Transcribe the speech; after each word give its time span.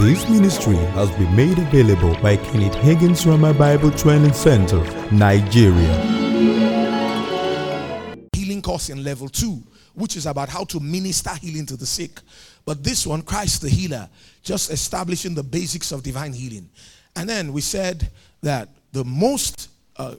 This 0.00 0.28
ministry 0.28 0.74
has 0.74 1.10
been 1.12 1.34
made 1.36 1.56
available 1.56 2.14
by 2.20 2.36
Kenneth 2.36 2.74
Hagin 2.74 3.12
Rhema 3.12 3.56
Bible 3.56 3.92
Training 3.92 4.32
Center, 4.32 4.82
Nigeria. 5.12 5.94
healing 8.32 8.60
course 8.60 8.90
in 8.90 9.04
level 9.04 9.28
two, 9.28 9.62
which 9.94 10.16
is 10.16 10.26
about 10.26 10.48
how 10.48 10.64
to 10.64 10.80
minister 10.80 11.30
healing 11.40 11.64
to 11.66 11.76
the 11.76 11.86
sick. 11.86 12.20
But 12.64 12.82
this 12.82 13.06
one, 13.06 13.22
Christ 13.22 13.62
the 13.62 13.68
healer, 13.68 14.08
just 14.42 14.70
establishing 14.70 15.34
the 15.34 15.44
basics 15.44 15.92
of 15.92 16.02
divine 16.02 16.32
healing. 16.32 16.68
And 17.14 17.28
then 17.28 17.52
we 17.52 17.60
said 17.60 18.10
that 18.42 18.68
the 18.92 19.04
most, 19.04 19.70
uh, 19.96 20.16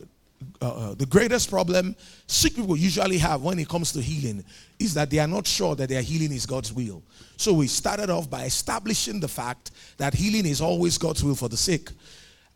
uh, 0.62 0.66
uh, 0.68 0.94
the 0.96 1.06
greatest 1.06 1.50
problem 1.50 1.96
sick 2.28 2.56
people 2.56 2.76
usually 2.76 3.18
have 3.18 3.42
when 3.42 3.60
it 3.60 3.68
comes 3.68 3.92
to 3.92 4.02
healing 4.02 4.44
is 4.80 4.94
that 4.94 5.10
they 5.10 5.20
are 5.20 5.28
not 5.28 5.48
sure 5.48 5.76
that 5.76 5.90
their 5.90 6.02
healing 6.02 6.32
is 6.32 6.46
God's 6.46 6.74
will. 6.74 7.02
So 7.38 7.54
we 7.54 7.68
started 7.68 8.10
off 8.10 8.30
by 8.30 8.44
establishing 8.44 9.20
the 9.20 9.28
fact 9.28 9.71
that 9.98 10.14
healing 10.14 10.46
is 10.46 10.62
always 10.62 10.98
God's 10.98 11.24
will 11.24 11.36
for 11.36 11.50
the 11.50 11.57
sick. 11.57 11.90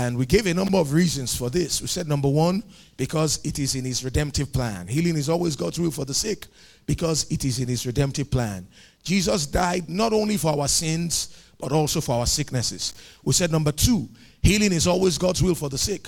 And 0.02 0.18
we 0.18 0.26
gave 0.26 0.46
a 0.46 0.54
number 0.54 0.78
of 0.78 0.94
reasons 0.94 1.36
for 1.36 1.50
this. 1.50 1.82
We 1.82 1.88
said, 1.88 2.08
number 2.08 2.30
one, 2.30 2.64
because 2.96 3.44
it 3.44 3.60
is 3.60 3.76
in 3.76 3.84
his 3.84 4.04
redemptive 4.04 4.54
plan. 4.54 4.88
Healing 4.88 5.18
is 5.18 5.28
always 5.28 5.58
God's 5.58 5.80
will 5.80 5.92
for 5.92 6.06
the 6.06 6.14
sick 6.14 6.48
because 6.86 7.30
it 7.30 7.44
is 7.44 7.60
in 7.60 7.68
his 7.68 7.86
redemptive 7.86 8.32
plan. 8.32 8.66
Jesus 9.04 9.46
died 9.46 9.90
not 9.90 10.14
only 10.14 10.38
for 10.38 10.58
our 10.58 10.70
sins, 10.70 11.46
but 11.60 11.74
also 11.74 12.00
for 12.00 12.16
our 12.16 12.26
sicknesses. 12.26 12.94
We 13.24 13.34
said, 13.34 13.52
number 13.52 13.74
two, 13.74 14.08
healing 14.42 14.72
is 14.72 14.88
always 14.88 15.18
God's 15.18 15.44
will 15.44 15.56
for 15.56 15.70
the 15.70 15.78
sick 15.78 16.08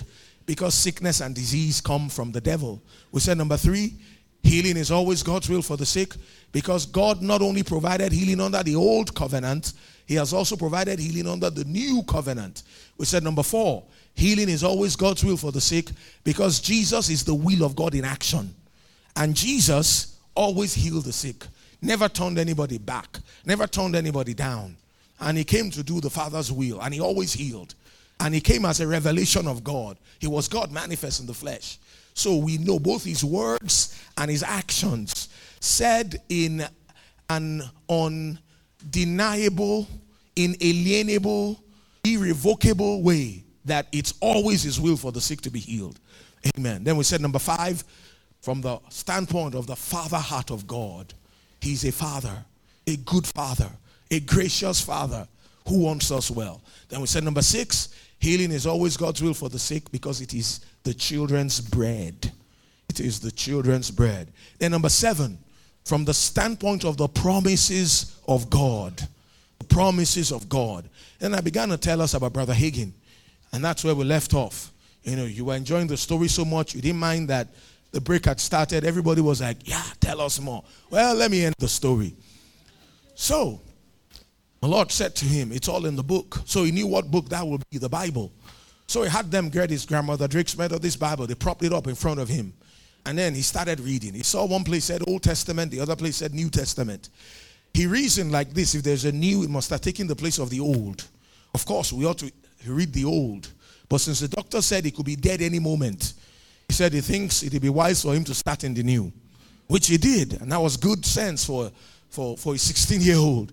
because 0.51 0.73
sickness 0.73 1.21
and 1.21 1.33
disease 1.33 1.79
come 1.79 2.09
from 2.09 2.33
the 2.33 2.41
devil. 2.41 2.83
We 3.13 3.21
said, 3.21 3.37
number 3.37 3.55
three, 3.55 3.93
healing 4.43 4.75
is 4.75 4.91
always 4.91 5.23
God's 5.23 5.47
will 5.49 5.61
for 5.61 5.77
the 5.77 5.85
sick 5.85 6.13
because 6.51 6.85
God 6.85 7.21
not 7.21 7.41
only 7.41 7.63
provided 7.63 8.11
healing 8.11 8.41
under 8.41 8.61
the 8.61 8.75
old 8.75 9.15
covenant, 9.15 9.71
he 10.05 10.15
has 10.15 10.33
also 10.33 10.57
provided 10.57 10.99
healing 10.99 11.25
under 11.25 11.49
the 11.49 11.63
new 11.63 12.03
covenant. 12.03 12.63
We 12.97 13.05
said 13.05 13.23
number 13.23 13.43
four, 13.43 13.85
healing 14.13 14.49
is 14.49 14.61
always 14.61 14.97
God's 14.97 15.23
will 15.23 15.37
for 15.37 15.53
the 15.53 15.61
sick 15.61 15.87
because 16.25 16.59
Jesus 16.59 17.09
is 17.09 17.23
the 17.23 17.33
will 17.33 17.63
of 17.63 17.73
God 17.73 17.95
in 17.95 18.03
action. 18.03 18.53
And 19.15 19.33
Jesus 19.33 20.19
always 20.35 20.73
healed 20.73 21.05
the 21.05 21.13
sick, 21.13 21.45
never 21.81 22.09
turned 22.09 22.37
anybody 22.37 22.77
back, 22.77 23.19
never 23.45 23.67
turned 23.67 23.95
anybody 23.95 24.33
down. 24.33 24.75
And 25.21 25.37
he 25.37 25.45
came 25.45 25.71
to 25.71 25.81
do 25.81 26.01
the 26.01 26.09
Father's 26.09 26.51
will, 26.51 26.81
and 26.81 26.93
he 26.93 26.99
always 26.99 27.31
healed. 27.31 27.73
And 28.21 28.33
he 28.33 28.39
came 28.39 28.65
as 28.65 28.79
a 28.79 28.87
revelation 28.87 29.47
of 29.47 29.63
God. 29.63 29.97
He 30.19 30.27
was 30.27 30.47
God 30.47 30.71
manifest 30.71 31.19
in 31.19 31.25
the 31.25 31.33
flesh. 31.33 31.79
So 32.13 32.37
we 32.37 32.57
know 32.59 32.79
both 32.79 33.03
his 33.03 33.23
words 33.23 33.99
and 34.17 34.29
his 34.29 34.43
actions 34.43 35.29
said 35.59 36.21
in 36.29 36.63
an 37.29 37.63
undeniable, 37.89 39.87
inalienable, 40.35 41.63
irrevocable 42.03 43.01
way 43.01 43.43
that 43.65 43.87
it's 43.91 44.13
always 44.19 44.63
his 44.63 44.79
will 44.79 44.97
for 44.97 45.11
the 45.11 45.21
sick 45.21 45.41
to 45.41 45.49
be 45.49 45.59
healed. 45.59 45.99
Amen. 46.57 46.83
Then 46.83 46.97
we 46.97 47.03
said 47.03 47.21
number 47.21 47.39
five, 47.39 47.83
from 48.41 48.61
the 48.61 48.79
standpoint 48.89 49.55
of 49.55 49.67
the 49.67 49.75
father 49.75 50.17
heart 50.17 50.51
of 50.51 50.67
God, 50.67 51.13
he's 51.59 51.85
a 51.85 51.91
father, 51.91 52.45
a 52.87 52.97
good 52.97 53.25
father, 53.25 53.69
a 54.09 54.19
gracious 54.19 54.81
father 54.81 55.27
who 55.67 55.79
wants 55.79 56.11
us 56.11 56.31
well. 56.31 56.61
Then 56.89 57.01
we 57.01 57.07
said 57.07 57.23
number 57.23 57.41
six, 57.41 57.89
healing 58.21 58.51
is 58.51 58.65
always 58.65 58.95
God's 58.95 59.21
will 59.21 59.33
for 59.33 59.49
the 59.49 59.59
sick 59.59 59.91
because 59.91 60.21
it 60.21 60.33
is 60.33 60.61
the 60.83 60.93
children's 60.93 61.59
bread. 61.59 62.31
It 62.87 62.99
is 62.99 63.19
the 63.19 63.31
children's 63.31 63.89
bread. 63.91 64.31
Then 64.59 64.71
number 64.71 64.89
seven, 64.89 65.37
from 65.83 66.05
the 66.05 66.13
standpoint 66.13 66.85
of 66.85 66.97
the 66.97 67.07
promises 67.07 68.15
of 68.27 68.49
God, 68.49 69.01
the 69.59 69.65
promises 69.65 70.31
of 70.31 70.47
God. 70.47 70.87
Then 71.19 71.33
I 71.33 71.41
began 71.41 71.69
to 71.69 71.77
tell 71.77 72.01
us 72.01 72.13
about 72.13 72.33
Brother 72.33 72.53
Hagin, 72.53 72.91
and 73.51 73.63
that's 73.63 73.83
where 73.83 73.95
we 73.95 74.03
left 74.03 74.33
off. 74.33 74.71
You 75.03 75.15
know, 75.15 75.25
you 75.25 75.45
were 75.45 75.55
enjoying 75.55 75.87
the 75.87 75.97
story 75.97 76.27
so 76.27 76.45
much, 76.45 76.75
you 76.75 76.81
didn't 76.81 76.99
mind 76.99 77.29
that 77.29 77.47
the 77.91 77.99
break 77.99 78.25
had 78.25 78.39
started. 78.39 78.85
Everybody 78.85 79.21
was 79.21 79.41
like, 79.41 79.67
Yeah, 79.67 79.83
tell 79.99 80.21
us 80.21 80.39
more. 80.39 80.63
Well, 80.89 81.15
let 81.15 81.31
me 81.31 81.43
end 81.43 81.55
the 81.57 81.67
story. 81.67 82.13
So, 83.15 83.59
the 84.61 84.67
Lord 84.67 84.91
said 84.91 85.15
to 85.15 85.25
him, 85.25 85.51
It's 85.51 85.67
all 85.67 85.85
in 85.85 85.95
the 85.95 86.03
book. 86.03 86.39
So 86.45 86.63
he 86.63 86.71
knew 86.71 86.87
what 86.87 87.09
book 87.09 87.29
that 87.29 87.45
would 87.45 87.63
be 87.71 87.79
the 87.79 87.89
Bible. 87.89 88.31
So 88.87 89.03
he 89.03 89.09
had 89.09 89.31
them 89.31 89.49
get 89.49 89.69
his 89.69 89.85
grandmother 89.85 90.27
Drake's 90.27 90.57
Methodist 90.57 90.99
Bible. 90.99 91.25
They 91.25 91.35
propped 91.35 91.63
it 91.63 91.73
up 91.73 91.87
in 91.87 91.95
front 91.95 92.19
of 92.19 92.27
him. 92.27 92.53
And 93.05 93.17
then 93.17 93.33
he 93.33 93.41
started 93.41 93.79
reading. 93.79 94.13
He 94.13 94.23
saw 94.23 94.45
one 94.45 94.63
place 94.63 94.85
said 94.85 95.01
Old 95.07 95.23
Testament, 95.23 95.71
the 95.71 95.79
other 95.79 95.95
place 95.95 96.17
said 96.17 96.33
New 96.33 96.49
Testament. 96.49 97.09
He 97.73 97.87
reasoned 97.87 98.31
like 98.31 98.53
this 98.53 98.75
if 98.75 98.83
there's 98.83 99.05
a 99.05 99.11
new, 99.11 99.43
it 99.43 99.49
must 99.49 99.69
have 99.69 99.81
taken 99.81 100.07
the 100.07 100.15
place 100.15 100.37
of 100.37 100.49
the 100.49 100.59
old. 100.59 101.07
Of 101.53 101.65
course, 101.65 101.91
we 101.91 102.05
ought 102.05 102.19
to 102.19 102.31
read 102.67 102.93
the 102.93 103.05
old. 103.05 103.47
But 103.89 103.99
since 103.99 104.19
the 104.19 104.27
doctor 104.27 104.61
said 104.61 104.85
he 104.85 104.91
could 104.91 105.05
be 105.05 105.15
dead 105.15 105.41
any 105.41 105.59
moment, 105.59 106.13
he 106.67 106.73
said 106.73 106.93
he 106.93 107.01
thinks 107.01 107.43
it'd 107.43 107.61
be 107.61 107.69
wise 107.69 108.03
for 108.03 108.13
him 108.13 108.23
to 108.25 108.35
start 108.35 108.63
in 108.63 108.73
the 108.73 108.83
new, 108.83 109.11
which 109.67 109.87
he 109.87 109.97
did. 109.97 110.39
And 110.41 110.51
that 110.51 110.61
was 110.61 110.77
good 110.77 111.05
sense 111.05 111.45
for, 111.45 111.71
for, 112.09 112.37
for 112.37 112.55
a 112.55 112.57
16 112.57 113.01
year 113.01 113.17
old. 113.17 113.51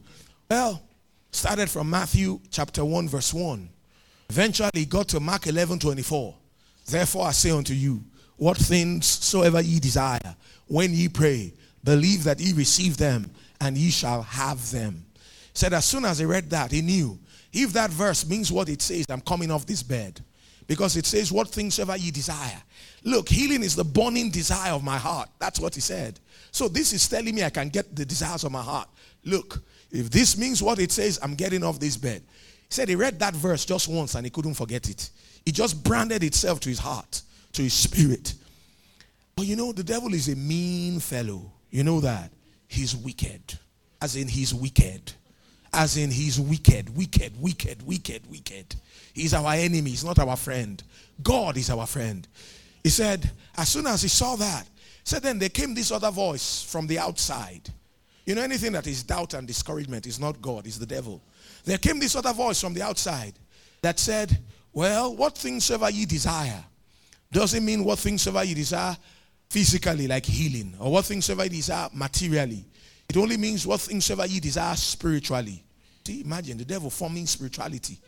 Well, 0.51 0.83
started 1.31 1.71
from 1.71 1.91
Matthew 1.91 2.41
chapter 2.51 2.85
1, 2.85 3.09
verse 3.09 3.33
1. 3.33 3.69
Eventually, 4.31 4.85
got 4.85 5.09
to 5.09 5.21
Mark 5.21 5.47
11, 5.47 5.79
24. 5.79 6.35
Therefore, 6.87 7.27
I 7.27 7.33
say 7.33 7.51
unto 7.51 7.75
you, 7.75 8.03
what 8.37 8.57
things 8.57 9.07
soever 9.07 9.61
ye 9.61 9.81
desire, 9.81 10.37
when 10.67 10.93
ye 10.93 11.09
pray, 11.09 11.53
believe 11.83 12.25
that 12.25 12.41
ye 12.41 12.53
receive 12.53 12.97
them, 12.97 13.31
and 13.61 13.77
ye 13.77 13.91
shall 13.91 14.23
have 14.23 14.71
them. 14.71 15.05
Said 15.55 15.73
as 15.73 15.85
soon 15.85 16.05
as 16.05 16.19
he 16.19 16.25
read 16.25 16.49
that, 16.51 16.71
he 16.71 16.83
knew 16.83 17.19
if 17.53 17.73
that 17.73 17.91
verse 17.91 18.29
means 18.29 18.53
what 18.53 18.69
it 18.69 18.83
says, 18.83 19.07
I'm 19.09 19.21
coming 19.21 19.51
off 19.51 19.67
this 19.67 19.83
bed. 19.83 20.21
Because 20.67 20.97
it 20.97 21.07
says, 21.07 21.33
What 21.33 21.49
things 21.49 21.75
soever 21.75 21.97
ye 21.97 22.11
desire. 22.11 22.63
Look, 23.05 23.29
healing 23.29 23.63
is 23.63 23.75
the 23.75 23.85
burning 23.85 24.31
desire 24.31 24.73
of 24.73 24.85
my 24.85 24.99
heart. 24.99 25.31
That's 25.39 25.59
what 25.59 25.75
he 25.75 25.81
said. 25.81 26.21
So 26.51 26.69
this 26.69 26.93
is 26.93 27.09
telling 27.09 27.35
me 27.35 27.43
I 27.43 27.51
can 27.51 27.71
get 27.71 27.95
the 27.97 28.05
desires 28.05 28.45
of 28.45 28.53
my 28.53 28.63
heart. 28.63 28.89
Look, 29.25 29.63
if 29.91 30.11
this 30.11 30.37
means 30.37 30.63
what 30.63 30.79
it 30.79 30.93
says, 30.93 31.19
I'm 31.23 31.35
getting 31.35 31.63
off 31.63 31.79
this 31.79 31.97
bed. 31.97 32.23
He 32.69 32.75
said 32.75 32.89
he 32.89 32.95
read 32.95 33.19
that 33.21 33.35
verse 33.35 33.65
just 33.65 33.89
once 33.89 34.15
and 34.15 34.27
he 34.27 34.31
couldn't 34.31 34.55
forget 34.55 34.89
it. 34.89 35.11
It 35.47 35.53
just 35.53 35.83
branded 35.83 36.23
itself 36.23 36.61
to 36.61 36.69
his 36.69 36.79
heart, 36.79 37.23
to 37.53 37.63
his 37.63 37.73
spirit. 37.73 38.35
But 39.35 39.47
you 39.47 39.57
know, 39.57 39.73
the 39.73 39.85
devil 39.85 40.13
is 40.15 40.29
a 40.29 40.37
mean 40.37 41.01
fellow. 41.01 41.53
You 41.71 41.85
know 41.85 42.01
that? 42.01 42.31
He's 42.67 42.95
wicked. 42.95 43.59
As 44.01 44.17
in, 44.17 44.29
he's 44.29 44.55
wicked. 44.55 45.13
As 45.73 45.97
in, 45.97 46.11
he's 46.11 46.39
wicked, 46.39 46.95
wicked, 46.97 47.41
wicked, 47.41 47.87
wicked, 47.87 48.31
wicked. 48.31 48.75
He's 49.15 49.35
our 49.35 49.55
enemy. 49.55 49.91
He's 49.91 50.05
not 50.05 50.19
our 50.19 50.37
friend. 50.37 50.83
God 51.23 51.57
is 51.57 51.71
our 51.71 51.87
friend. 51.87 52.27
He 52.83 52.91
said, 52.91 53.31
as 53.57 53.69
soon 53.69 53.87
as 53.87 54.03
he 54.03 54.09
saw 54.09 54.37
that, 54.37 54.67
said 55.05 55.23
then 55.23 55.39
there 55.39 55.49
came 55.49 55.75
this 55.75 55.91
other 55.91 56.11
voice 56.11 56.63
from 56.63 56.87
the 56.87 56.99
outside. 56.99 57.69
You 58.29 58.35
know, 58.35 58.43
anything 58.43 58.73
that 58.73 58.87
is 58.87 59.05
doubt 59.05 59.33
and 59.33 59.47
discouragement 59.47 60.07
is 60.07 60.21
not 60.21 60.43
God, 60.43 60.67
it's 60.67 60.77
the 60.77 60.85
devil. 60.85 61.23
There 61.65 61.79
came 61.79 61.99
this 61.99 62.15
other 62.15 62.35
voice 62.35 62.61
from 62.61 62.75
the 62.75 62.83
outside 62.83 63.33
that 63.81 63.99
said, 63.99 64.39
Well, 64.71 65.17
what 65.17 65.39
things 65.39 65.71
ever 65.71 65.89
ye 65.89 66.05
desire? 66.05 66.63
Doesn't 67.33 67.65
mean 67.65 67.85
what 67.85 67.99
things 67.99 68.27
ever 68.27 68.45
ye 68.45 68.53
desire 68.53 68.95
physically, 69.49 70.07
like 70.07 70.27
healing, 70.27 70.75
or 70.79 70.93
what 70.93 71.07
things 71.07 71.31
ever 71.31 71.45
ye 71.45 71.49
desire 71.49 71.89
materially. 71.95 72.67
It 73.09 73.17
only 73.17 73.39
means 73.39 73.67
what 73.67 73.81
things 73.81 74.11
ever 74.11 74.27
ye 74.27 74.41
desire 74.41 74.77
spiritually. 74.77 75.65
See, 76.07 76.21
imagine 76.21 76.59
the 76.59 76.67
devil 76.67 76.91
forming 76.91 77.25
spirituality. 77.25 77.99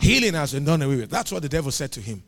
Healing 0.00 0.34
has 0.34 0.52
been 0.52 0.64
done 0.64 0.82
away 0.82 0.94
with. 0.94 1.10
That's 1.10 1.32
what 1.32 1.42
the 1.42 1.48
devil 1.48 1.72
said 1.72 1.90
to 1.90 2.00
him. 2.00 2.22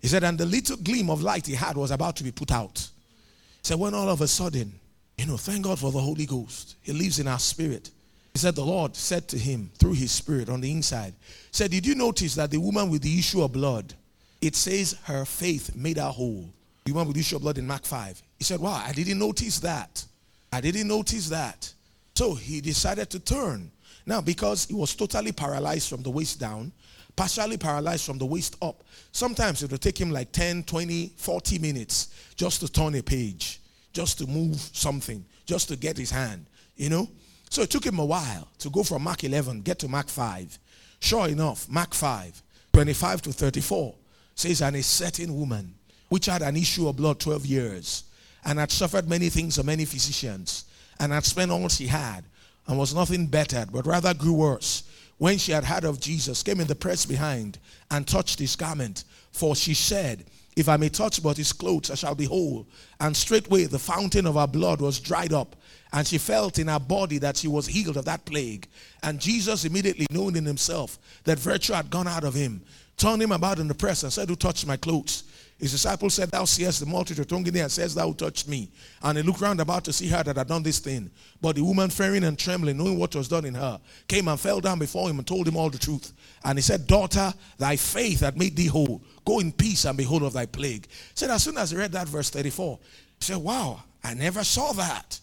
He 0.00 0.06
said, 0.06 0.22
and 0.22 0.38
the 0.38 0.46
little 0.46 0.76
gleam 0.76 1.10
of 1.10 1.22
light 1.22 1.44
he 1.44 1.54
had 1.54 1.76
was 1.76 1.90
about 1.90 2.14
to 2.18 2.24
be 2.24 2.30
put 2.30 2.52
out. 2.52 2.78
He 2.78 3.64
said, 3.64 3.80
when 3.80 3.94
all 3.94 4.08
of 4.08 4.20
a 4.20 4.28
sudden, 4.28 4.78
you 5.22 5.28
know, 5.28 5.36
thank 5.36 5.62
God 5.62 5.78
for 5.78 5.92
the 5.92 6.00
Holy 6.00 6.26
Ghost. 6.26 6.74
He 6.82 6.92
lives 6.92 7.20
in 7.20 7.28
our 7.28 7.38
spirit. 7.38 7.90
He 8.32 8.40
said, 8.40 8.56
the 8.56 8.64
Lord 8.64 8.96
said 8.96 9.28
to 9.28 9.38
him 9.38 9.70
through 9.78 9.92
his 9.92 10.10
spirit 10.10 10.48
on 10.48 10.60
the 10.60 10.72
inside, 10.72 11.14
said, 11.52 11.70
Did 11.70 11.86
you 11.86 11.94
notice 11.94 12.34
that 12.34 12.50
the 12.50 12.58
woman 12.58 12.90
with 12.90 13.02
the 13.02 13.18
issue 13.18 13.40
of 13.40 13.52
blood, 13.52 13.94
it 14.40 14.56
says 14.56 14.98
her 15.04 15.24
faith 15.24 15.76
made 15.76 15.98
her 15.98 16.08
whole? 16.08 16.52
The 16.84 16.92
woman 16.92 17.06
with 17.06 17.14
the 17.14 17.20
issue 17.20 17.36
of 17.36 17.42
blood 17.42 17.58
in 17.58 17.68
Mark 17.68 17.84
5. 17.84 18.20
He 18.36 18.42
said, 18.42 18.58
Wow, 18.58 18.82
I 18.84 18.90
didn't 18.90 19.20
notice 19.20 19.60
that. 19.60 20.04
I 20.52 20.60
didn't 20.60 20.88
notice 20.88 21.28
that. 21.28 21.72
So 22.16 22.34
he 22.34 22.60
decided 22.60 23.08
to 23.10 23.20
turn. 23.20 23.70
Now, 24.04 24.20
because 24.20 24.64
he 24.64 24.74
was 24.74 24.92
totally 24.96 25.30
paralyzed 25.30 25.88
from 25.88 26.02
the 26.02 26.10
waist 26.10 26.40
down, 26.40 26.72
partially 27.14 27.58
paralyzed 27.58 28.06
from 28.06 28.18
the 28.18 28.26
waist 28.26 28.56
up, 28.60 28.82
sometimes 29.12 29.62
it 29.62 29.70
will 29.70 29.78
take 29.78 30.00
him 30.00 30.10
like 30.10 30.32
10, 30.32 30.64
20, 30.64 31.12
40 31.16 31.58
minutes 31.60 32.12
just 32.34 32.58
to 32.60 32.68
turn 32.68 32.96
a 32.96 33.02
page, 33.02 33.60
just 33.92 34.18
to 34.18 34.26
move 34.26 34.56
something, 34.56 35.24
just 35.46 35.68
to 35.68 35.76
get 35.76 35.96
his 35.96 36.10
hand, 36.10 36.46
you 36.76 36.88
know? 36.88 37.08
So 37.50 37.62
it 37.62 37.70
took 37.70 37.84
him 37.84 37.98
a 37.98 38.04
while 38.04 38.48
to 38.58 38.70
go 38.70 38.82
from 38.82 39.02
Mark 39.02 39.24
11, 39.24 39.60
get 39.62 39.78
to 39.80 39.88
Mark 39.88 40.08
5. 40.08 40.58
Sure 41.00 41.28
enough, 41.28 41.68
Mark 41.68 41.94
5, 41.94 42.42
25 42.72 43.22
to 43.22 43.32
34 43.32 43.94
says, 44.34 44.62
And 44.62 44.76
a 44.76 44.82
certain 44.82 45.38
woman, 45.38 45.74
which 46.08 46.26
had 46.26 46.42
an 46.42 46.56
issue 46.56 46.88
of 46.88 46.96
blood 46.96 47.20
12 47.20 47.46
years, 47.46 48.04
and 48.44 48.58
had 48.58 48.70
suffered 48.70 49.08
many 49.08 49.28
things 49.28 49.58
of 49.58 49.66
many 49.66 49.84
physicians, 49.84 50.64
and 50.98 51.12
had 51.12 51.24
spent 51.24 51.50
all 51.50 51.68
she 51.68 51.86
had, 51.86 52.24
and 52.66 52.78
was 52.78 52.94
nothing 52.94 53.26
bettered, 53.26 53.72
but 53.72 53.86
rather 53.86 54.14
grew 54.14 54.34
worse, 54.34 54.84
when 55.18 55.38
she 55.38 55.52
had 55.52 55.64
heard 55.64 55.84
of 55.84 56.00
Jesus, 56.00 56.42
came 56.42 56.60
in 56.60 56.66
the 56.66 56.74
press 56.74 57.06
behind 57.06 57.58
and 57.90 58.06
touched 58.06 58.38
his 58.38 58.56
garment. 58.56 59.04
For 59.30 59.54
she 59.54 59.74
said, 59.74 60.24
If 60.54 60.68
I 60.68 60.76
may 60.76 60.90
touch 60.90 61.22
but 61.22 61.38
his 61.38 61.52
clothes, 61.52 61.90
I 61.90 61.94
shall 61.94 62.14
be 62.14 62.26
whole. 62.26 62.66
And 63.00 63.16
straightway 63.16 63.64
the 63.64 63.78
fountain 63.78 64.26
of 64.26 64.34
her 64.34 64.46
blood 64.46 64.80
was 64.80 65.00
dried 65.00 65.32
up, 65.32 65.56
and 65.92 66.06
she 66.06 66.18
felt 66.18 66.58
in 66.58 66.68
her 66.68 66.78
body 66.80 67.18
that 67.18 67.38
she 67.38 67.48
was 67.48 67.66
healed 67.66 67.96
of 67.96 68.04
that 68.04 68.24
plague. 68.26 68.68
And 69.02 69.18
Jesus, 69.18 69.64
immediately 69.64 70.06
knowing 70.10 70.36
in 70.36 70.44
himself 70.44 70.98
that 71.24 71.38
virtue 71.38 71.72
had 71.72 71.90
gone 71.90 72.08
out 72.08 72.24
of 72.24 72.34
him, 72.34 72.62
turned 72.98 73.22
him 73.22 73.32
about 73.32 73.58
in 73.58 73.68
the 73.68 73.74
press 73.74 74.02
and 74.02 74.12
said, 74.12 74.28
Who 74.28 74.36
touched 74.36 74.66
my 74.66 74.76
clothes? 74.76 75.24
His 75.62 75.70
disciples 75.70 76.14
said, 76.14 76.28
Thou 76.28 76.44
seest 76.44 76.80
the 76.80 76.86
multitude 76.86 77.28
thronging 77.28 77.52
there 77.52 77.62
and 77.62 77.70
says, 77.70 77.94
Thou 77.94 78.10
touched 78.14 78.48
me. 78.48 78.68
And 79.00 79.16
he 79.16 79.22
looked 79.22 79.40
round 79.40 79.60
about 79.60 79.84
to 79.84 79.92
see 79.92 80.08
her 80.08 80.20
that 80.20 80.36
had 80.36 80.48
done 80.48 80.64
this 80.64 80.80
thing. 80.80 81.08
But 81.40 81.54
the 81.54 81.62
woman, 81.62 81.88
fearing 81.88 82.24
and 82.24 82.36
trembling, 82.36 82.78
knowing 82.78 82.98
what 82.98 83.14
was 83.14 83.28
done 83.28 83.44
in 83.44 83.54
her, 83.54 83.80
came 84.08 84.26
and 84.26 84.40
fell 84.40 84.60
down 84.60 84.80
before 84.80 85.08
him 85.08 85.18
and 85.18 85.26
told 85.26 85.46
him 85.46 85.56
all 85.56 85.70
the 85.70 85.78
truth. 85.78 86.14
And 86.44 86.58
he 86.58 86.62
said, 86.62 86.88
Daughter, 86.88 87.32
thy 87.58 87.76
faith 87.76 88.22
had 88.22 88.36
made 88.36 88.56
thee 88.56 88.66
whole. 88.66 89.04
Go 89.24 89.38
in 89.38 89.52
peace 89.52 89.84
and 89.84 89.96
be 89.96 90.02
whole 90.02 90.24
of 90.26 90.32
thy 90.32 90.46
plague. 90.46 90.88
Said, 91.14 91.30
as 91.30 91.44
soon 91.44 91.56
as 91.56 91.70
he 91.70 91.76
read 91.76 91.92
that 91.92 92.08
verse 92.08 92.28
34, 92.30 92.80
he 93.20 93.24
said, 93.24 93.36
Wow, 93.36 93.84
I 94.02 94.14
never 94.14 94.42
saw 94.42 94.72
that. 94.72 95.20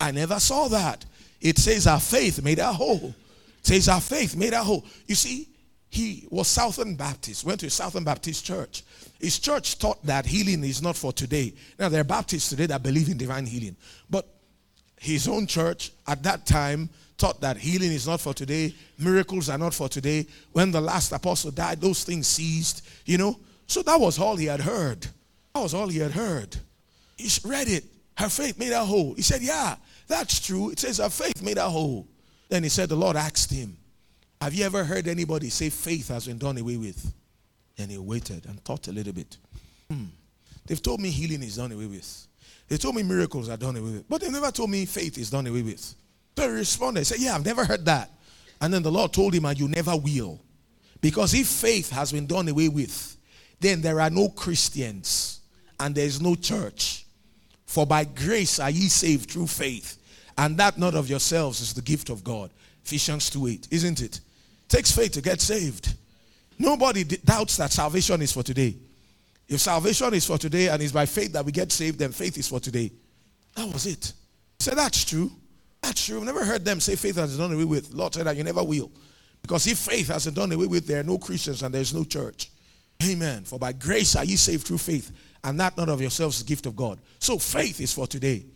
I 0.00 0.10
never 0.10 0.40
saw 0.40 0.68
that. 0.68 1.04
It 1.38 1.58
says 1.58 1.86
our 1.86 2.00
faith 2.00 2.42
made 2.42 2.60
her 2.60 2.72
whole. 2.72 3.14
It 3.58 3.66
says 3.66 3.90
our 3.90 4.00
faith 4.00 4.36
made 4.36 4.54
her 4.54 4.62
whole. 4.62 4.86
You 5.06 5.16
see, 5.16 5.48
he 5.92 6.26
was 6.30 6.48
Southern 6.48 6.94
Baptist, 6.94 7.44
went 7.44 7.60
to 7.60 7.66
a 7.66 7.70
Southern 7.70 8.02
Baptist 8.02 8.46
church. 8.46 8.82
His 9.20 9.38
church 9.38 9.78
taught 9.78 10.02
that 10.06 10.24
healing 10.24 10.64
is 10.64 10.80
not 10.80 10.96
for 10.96 11.12
today. 11.12 11.52
Now, 11.78 11.90
there 11.90 12.00
are 12.00 12.04
Baptists 12.04 12.48
today 12.48 12.64
that 12.64 12.82
believe 12.82 13.10
in 13.10 13.18
divine 13.18 13.44
healing. 13.44 13.76
But 14.08 14.26
his 14.98 15.28
own 15.28 15.46
church 15.46 15.92
at 16.08 16.22
that 16.22 16.46
time 16.46 16.88
taught 17.18 17.42
that 17.42 17.58
healing 17.58 17.92
is 17.92 18.06
not 18.06 18.22
for 18.22 18.32
today, 18.32 18.74
miracles 18.98 19.50
are 19.50 19.58
not 19.58 19.74
for 19.74 19.86
today. 19.86 20.26
When 20.52 20.70
the 20.70 20.80
last 20.80 21.12
apostle 21.12 21.50
died, 21.50 21.82
those 21.82 22.04
things 22.04 22.26
ceased, 22.26 22.86
you 23.04 23.18
know. 23.18 23.38
So 23.66 23.82
that 23.82 24.00
was 24.00 24.18
all 24.18 24.36
he 24.36 24.46
had 24.46 24.60
heard. 24.60 25.02
That 25.54 25.60
was 25.60 25.74
all 25.74 25.88
he 25.88 25.98
had 25.98 26.12
heard. 26.12 26.56
He 27.18 27.28
read 27.44 27.68
it. 27.68 27.84
Her 28.16 28.30
faith 28.30 28.58
made 28.58 28.72
her 28.72 28.86
whole. 28.86 29.12
He 29.12 29.20
said, 29.20 29.42
Yeah, 29.42 29.76
that's 30.08 30.40
true. 30.40 30.70
It 30.70 30.78
says 30.78 30.96
her 30.96 31.10
faith 31.10 31.42
made 31.42 31.58
her 31.58 31.68
whole. 31.68 32.08
Then 32.48 32.62
he 32.62 32.70
said, 32.70 32.88
The 32.88 32.96
Lord 32.96 33.16
asked 33.16 33.50
him, 33.52 33.76
Have 34.42 34.54
you 34.54 34.64
ever 34.64 34.82
heard 34.82 35.06
anybody 35.06 35.50
say 35.50 35.70
faith 35.70 36.08
has 36.08 36.26
been 36.26 36.36
done 36.36 36.58
away 36.58 36.76
with? 36.76 37.14
And 37.78 37.92
he 37.92 37.96
waited 37.96 38.44
and 38.46 38.60
thought 38.64 38.88
a 38.88 38.92
little 38.92 39.12
bit. 39.12 39.36
Hmm. 39.88 40.06
They've 40.66 40.82
told 40.82 41.00
me 41.00 41.10
healing 41.10 41.44
is 41.44 41.58
done 41.58 41.70
away 41.70 41.86
with. 41.86 42.26
They 42.66 42.76
told 42.76 42.96
me 42.96 43.04
miracles 43.04 43.48
are 43.48 43.56
done 43.56 43.76
away 43.76 43.92
with. 43.92 44.08
But 44.08 44.20
they 44.20 44.30
never 44.30 44.50
told 44.50 44.70
me 44.70 44.84
faith 44.84 45.16
is 45.16 45.30
done 45.30 45.46
away 45.46 45.62
with. 45.62 45.94
So 46.36 46.42
he 46.42 46.48
responded, 46.48 47.02
he 47.02 47.04
said, 47.04 47.20
Yeah, 47.20 47.36
I've 47.36 47.44
never 47.44 47.64
heard 47.64 47.84
that. 47.84 48.10
And 48.60 48.74
then 48.74 48.82
the 48.82 48.90
Lord 48.90 49.12
told 49.12 49.32
him, 49.32 49.44
And 49.44 49.60
you 49.60 49.68
never 49.68 49.96
will. 49.96 50.40
Because 51.00 51.34
if 51.34 51.46
faith 51.46 51.90
has 51.90 52.10
been 52.10 52.26
done 52.26 52.48
away 52.48 52.68
with, 52.68 53.16
then 53.60 53.80
there 53.80 54.00
are 54.00 54.10
no 54.10 54.28
Christians 54.28 55.38
and 55.78 55.94
there 55.94 56.06
is 56.06 56.20
no 56.20 56.34
church. 56.34 57.06
For 57.64 57.86
by 57.86 58.02
grace 58.02 58.58
are 58.58 58.70
ye 58.70 58.88
saved 58.88 59.30
through 59.30 59.46
faith. 59.46 59.98
And 60.36 60.56
that 60.58 60.78
not 60.78 60.96
of 60.96 61.08
yourselves 61.08 61.60
is 61.60 61.74
the 61.74 61.82
gift 61.82 62.10
of 62.10 62.24
God. 62.24 62.50
Ephesians 62.84 63.30
2 63.30 63.46
8, 63.46 63.68
isn't 63.70 64.02
it? 64.02 64.18
Takes 64.72 64.90
faith 64.90 65.12
to 65.12 65.20
get 65.20 65.38
saved. 65.42 65.94
Nobody 66.58 67.04
doubts 67.04 67.58
that 67.58 67.70
salvation 67.70 68.22
is 68.22 68.32
for 68.32 68.42
today. 68.42 68.74
If 69.46 69.60
salvation 69.60 70.14
is 70.14 70.24
for 70.24 70.38
today 70.38 70.68
and 70.68 70.82
it's 70.82 70.92
by 70.92 71.04
faith 71.04 71.34
that 71.34 71.44
we 71.44 71.52
get 71.52 71.70
saved, 71.70 71.98
then 71.98 72.10
faith 72.10 72.38
is 72.38 72.48
for 72.48 72.58
today. 72.58 72.90
That 73.54 73.70
was 73.70 73.84
it. 73.84 74.14
Say 74.60 74.74
that's 74.74 75.04
true. 75.04 75.30
That's 75.82 76.06
true. 76.06 76.20
I've 76.20 76.24
never 76.24 76.42
heard 76.42 76.64
them 76.64 76.80
say 76.80 76.96
faith 76.96 77.16
has 77.16 77.36
done 77.36 77.52
away 77.52 77.66
with. 77.66 77.92
Lord 77.92 78.14
said 78.14 78.24
that 78.24 78.34
you 78.34 78.44
never 78.44 78.64
will. 78.64 78.90
Because 79.42 79.66
if 79.66 79.76
faith 79.76 80.08
hasn't 80.08 80.36
done 80.36 80.50
away 80.52 80.64
with, 80.64 80.86
there 80.86 81.00
are 81.00 81.04
no 81.04 81.18
Christians 81.18 81.62
and 81.62 81.74
there's 81.74 81.92
no 81.92 82.04
church. 82.04 82.50
Amen. 83.04 83.44
For 83.44 83.58
by 83.58 83.72
grace 83.72 84.16
are 84.16 84.24
you 84.24 84.38
saved 84.38 84.66
through 84.66 84.78
faith, 84.78 85.12
and 85.44 85.60
that 85.60 85.76
not 85.76 85.90
of 85.90 86.00
yourselves 86.00 86.38
is 86.38 86.44
gift 86.44 86.64
of 86.64 86.76
God. 86.76 86.98
So 87.18 87.36
faith 87.36 87.78
is 87.78 87.92
for 87.92 88.06
today. 88.06 88.46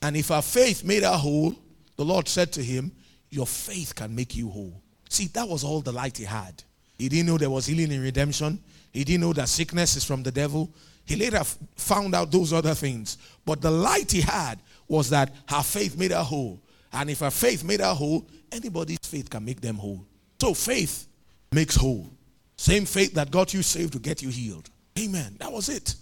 And 0.00 0.16
if 0.16 0.30
our 0.30 0.42
faith 0.42 0.84
made 0.84 1.02
our 1.02 1.18
whole, 1.18 1.56
the 1.96 2.04
Lord 2.04 2.28
said 2.28 2.52
to 2.52 2.62
him, 2.62 2.92
Your 3.30 3.48
faith 3.48 3.96
can 3.96 4.14
make 4.14 4.36
you 4.36 4.48
whole. 4.48 4.80
See, 5.08 5.26
that 5.28 5.48
was 5.48 5.64
all 5.64 5.80
the 5.80 5.92
light 5.92 6.18
he 6.18 6.24
had. 6.24 6.62
He 6.98 7.08
didn't 7.08 7.26
know 7.26 7.38
there 7.38 7.50
was 7.50 7.66
healing 7.66 7.92
in 7.92 8.02
redemption. 8.02 8.58
He 8.92 9.04
didn't 9.04 9.20
know 9.20 9.32
that 9.34 9.48
sickness 9.48 9.96
is 9.96 10.04
from 10.04 10.22
the 10.22 10.32
devil. 10.32 10.70
He 11.04 11.16
later 11.16 11.42
found 11.76 12.14
out 12.14 12.32
those 12.32 12.52
other 12.52 12.74
things. 12.74 13.18
But 13.44 13.60
the 13.60 13.70
light 13.70 14.10
he 14.10 14.22
had 14.22 14.58
was 14.88 15.10
that 15.10 15.34
her 15.48 15.62
faith 15.62 15.96
made 15.96 16.10
her 16.10 16.22
whole. 16.22 16.60
And 16.92 17.10
if 17.10 17.20
her 17.20 17.30
faith 17.30 17.62
made 17.62 17.80
her 17.80 17.94
whole, 17.94 18.26
anybody's 18.50 18.98
faith 19.02 19.28
can 19.30 19.44
make 19.44 19.60
them 19.60 19.76
whole. 19.76 20.04
So 20.40 20.54
faith 20.54 21.06
makes 21.52 21.76
whole. 21.76 22.10
Same 22.56 22.86
faith 22.86 23.14
that 23.14 23.30
got 23.30 23.52
you 23.52 23.62
saved 23.62 23.92
to 23.92 23.98
get 23.98 24.22
you 24.22 24.30
healed. 24.30 24.70
Amen. 24.98 25.36
That 25.38 25.52
was 25.52 25.68
it. 25.68 25.94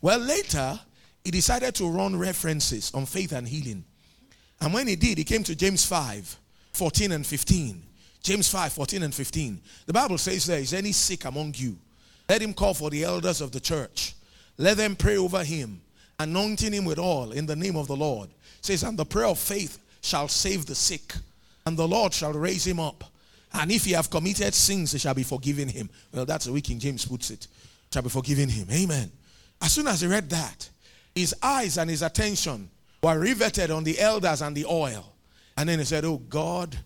Well, 0.00 0.20
later, 0.20 0.78
he 1.24 1.30
decided 1.32 1.74
to 1.76 1.88
run 1.88 2.16
references 2.16 2.92
on 2.94 3.06
faith 3.06 3.32
and 3.32 3.46
healing. 3.46 3.84
And 4.60 4.72
when 4.72 4.86
he 4.86 4.96
did, 4.96 5.18
he 5.18 5.24
came 5.24 5.42
to 5.44 5.54
James 5.54 5.84
5 5.84 6.38
14 6.72 7.12
and 7.12 7.26
15. 7.26 7.82
James 8.26 8.48
5 8.48 8.72
14 8.72 9.04
and 9.04 9.14
15. 9.14 9.60
The 9.86 9.92
Bible 9.92 10.18
says 10.18 10.46
there 10.46 10.58
is 10.58 10.74
any 10.74 10.90
sick 10.90 11.26
among 11.26 11.54
you. 11.56 11.78
Let 12.28 12.42
him 12.42 12.54
call 12.54 12.74
for 12.74 12.90
the 12.90 13.04
elders 13.04 13.40
of 13.40 13.52
the 13.52 13.60
church. 13.60 14.16
Let 14.58 14.78
them 14.78 14.96
pray 14.96 15.16
over 15.16 15.44
him, 15.44 15.80
anointing 16.18 16.72
him 16.72 16.84
with 16.84 16.98
oil 16.98 17.30
in 17.30 17.46
the 17.46 17.54
name 17.54 17.76
of 17.76 17.86
the 17.86 17.94
Lord. 17.94 18.28
It 18.30 18.66
says, 18.66 18.82
and 18.82 18.98
the 18.98 19.04
prayer 19.04 19.26
of 19.26 19.38
faith 19.38 19.78
shall 20.00 20.26
save 20.26 20.66
the 20.66 20.74
sick, 20.74 21.14
and 21.66 21.76
the 21.76 21.86
Lord 21.86 22.12
shall 22.12 22.32
raise 22.32 22.66
him 22.66 22.80
up. 22.80 23.04
And 23.52 23.70
if 23.70 23.84
he 23.84 23.92
have 23.92 24.10
committed 24.10 24.54
sins, 24.54 24.90
they 24.90 24.98
shall 24.98 25.14
be 25.14 25.22
forgiven 25.22 25.68
him. 25.68 25.88
Well, 26.12 26.26
that's 26.26 26.46
the 26.46 26.52
way 26.52 26.62
King 26.62 26.80
James 26.80 27.06
puts 27.06 27.30
it. 27.30 27.46
Shall 27.92 28.02
be 28.02 28.08
forgiven 28.08 28.48
him. 28.48 28.66
Amen. 28.72 29.12
As 29.62 29.70
soon 29.70 29.86
as 29.86 30.00
he 30.00 30.08
read 30.08 30.28
that, 30.30 30.68
his 31.14 31.32
eyes 31.40 31.78
and 31.78 31.88
his 31.88 32.02
attention 32.02 32.70
were 33.04 33.20
riveted 33.20 33.70
on 33.70 33.84
the 33.84 34.00
elders 34.00 34.42
and 34.42 34.56
the 34.56 34.66
oil. 34.66 35.12
And 35.56 35.68
then 35.68 35.78
he 35.78 35.84
said, 35.84 36.04
Oh 36.04 36.18
God, 36.18 36.76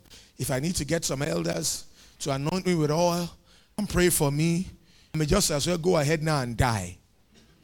if 0.41 0.51
I 0.51 0.59
need 0.59 0.75
to 0.77 0.87
get 0.87 1.05
some 1.05 1.21
elders 1.23 1.85
to 2.21 2.33
anoint 2.33 2.67
me 2.67 2.75
with 2.75 2.91
oil, 2.91 3.31
and 3.77 3.89
pray 3.89 4.09
for 4.09 4.33
me. 4.33 4.67
I 5.15 5.19
may 5.19 5.27
just 5.27 5.51
as 5.51 5.67
well 5.67 5.79
go 5.79 5.97
ahead 5.99 6.23
now 6.23 6.41
and 6.41 6.57
die. 6.57 6.97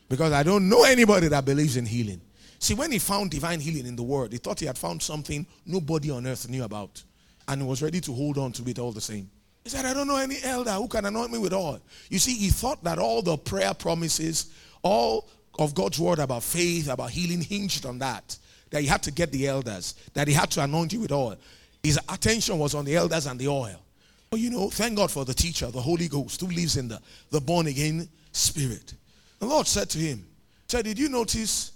Because 0.08 0.32
I 0.32 0.43
don't 0.43 0.69
know 0.69 0.84
anybody 0.84 1.28
that 1.28 1.44
believes 1.44 1.76
in 1.76 1.87
healing. 1.87 2.20
See, 2.58 2.75
when 2.75 2.93
he 2.93 2.99
found 2.99 3.31
divine 3.31 3.61
healing 3.61 3.87
in 3.87 3.96
the 3.96 4.02
world, 4.02 4.32
he 4.32 4.38
thought 4.38 4.61
he 4.61 4.67
had 4.67 4.78
found 4.78 5.02
something 5.02 5.46
nobody 5.64 6.11
on 6.11 6.26
earth 6.26 6.49
knew 6.49 6.64
about. 6.64 7.02
And 7.49 7.62
he 7.62 7.69
was 7.69 7.82
ready 7.82 8.00
to 8.00 8.12
hold 8.12 8.38
on 8.38 8.52
to 8.52 8.69
it 8.69 8.78
all 8.78 8.93
the 8.93 9.00
same. 9.00 9.31
He 9.64 9.70
said, 9.70 9.84
I 9.84 9.94
don't 9.94 10.06
know 10.06 10.17
any 10.17 10.37
elder 10.43 10.73
who 10.73 10.88
can 10.88 11.04
anoint 11.06 11.33
me 11.33 11.38
with 11.38 11.52
oil. 11.52 11.80
You 12.09 12.18
see, 12.18 12.35
he 12.35 12.50
thought 12.50 12.85
that 12.85 12.99
all 12.99 13.23
the 13.23 13.37
prayer 13.37 13.75
promises, 13.75 14.52
all 14.83 15.28
of 15.59 15.75
God's 15.75 15.99
word 15.99 16.18
about 16.18 16.42
faith, 16.42 16.88
about 16.88 17.11
healing, 17.11 17.40
hinged 17.40 17.87
on 17.87 17.99
that. 17.99 18.37
That 18.71 18.80
he 18.80 18.87
had 18.87 19.02
to 19.04 19.11
get 19.11 19.33
the 19.33 19.47
elders, 19.47 19.95
that 20.14 20.28
he 20.28 20.35
had 20.35 20.50
to 20.52 20.62
anoint 20.62 20.92
you 20.92 21.00
with 21.00 21.12
oil. 21.12 21.37
His 21.87 22.00
attention 22.09 22.59
was 22.59 22.75
on 22.75 22.85
the 22.85 22.97
elders 22.97 23.26
and 23.26 23.38
the 23.38 23.47
oil. 23.47 23.81
You 24.33 24.50
know, 24.50 24.71
thank 24.71 24.97
God 24.97 25.09
for 25.09 25.25
the 25.25 25.33
teacher, 25.33 25.71
the 25.71 25.81
Holy 25.81 26.09
Ghost, 26.09 26.40
who 26.40 26.49
lives 26.49 26.76
in 26.76 26.88
the, 26.88 27.00
the 27.31 27.40
born 27.40 27.69
again 27.69 28.09
spirit. 28.33 28.95
The 29.38 29.47
Lord 29.47 29.69
said 29.69 29.88
to 29.90 29.99
him, 29.99 30.26
said, 30.66 30.85
Did 30.85 30.99
you 30.99 31.09
notice 31.09 31.71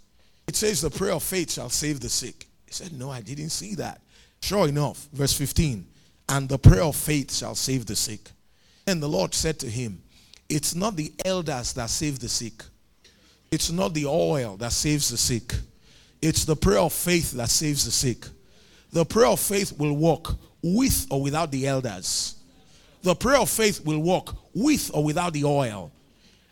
it 0.49 0.57
says 0.57 0.81
the 0.81 0.91
prayer 0.91 1.13
of 1.13 1.23
faith 1.23 1.53
shall 1.53 1.69
save 1.71 2.01
the 2.01 2.09
sick? 2.09 2.49
He 2.67 2.73
said, 2.73 2.93
No, 2.93 3.09
I 3.09 3.21
didn't 3.21 3.51
see 3.51 3.77
that. 3.77 4.01
Sure 4.43 4.67
enough, 4.67 5.09
verse 5.13 5.33
15, 5.33 5.87
and 6.29 6.49
the 6.49 6.59
prayer 6.59 6.83
of 6.83 6.97
faith 6.97 7.33
shall 7.33 7.55
save 7.55 7.87
the 7.87 7.95
sick. 7.95 8.33
And 8.89 9.01
the 9.01 9.09
Lord 9.09 9.33
said 9.33 9.61
to 9.61 9.71
him, 9.71 10.03
It's 10.49 10.75
not 10.75 10.97
the 10.97 11.13
elders 11.25 11.73
that 11.75 11.89
save 11.89 12.19
the 12.19 12.29
sick, 12.29 12.65
it's 13.53 13.71
not 13.71 13.95
the 13.95 14.07
oil 14.07 14.57
that 14.57 14.73
saves 14.73 15.11
the 15.11 15.17
sick, 15.17 15.55
it's 16.21 16.45
the 16.45 16.57
prayer 16.57 16.81
of 16.81 16.93
faith 16.93 17.31
that 17.31 17.49
saves 17.49 17.85
the 17.85 17.93
sick. 17.93 18.27
The 18.93 19.05
prayer 19.05 19.29
of 19.29 19.41
faith 19.41 19.73
will 19.79 19.97
work 19.97 20.35
with 20.63 21.07
or 21.11 21.23
without 21.23 21.51
the 21.51 21.67
elders. 21.67 22.37
The 23.03 23.15
prayer 23.15 23.39
of 23.39 23.49
faith 23.49 23.85
will 23.85 24.01
work 24.01 24.35
with 24.55 24.91
or 24.93 25.05
without 25.05 25.33
the 25.33 25.45
oil. 25.45 25.93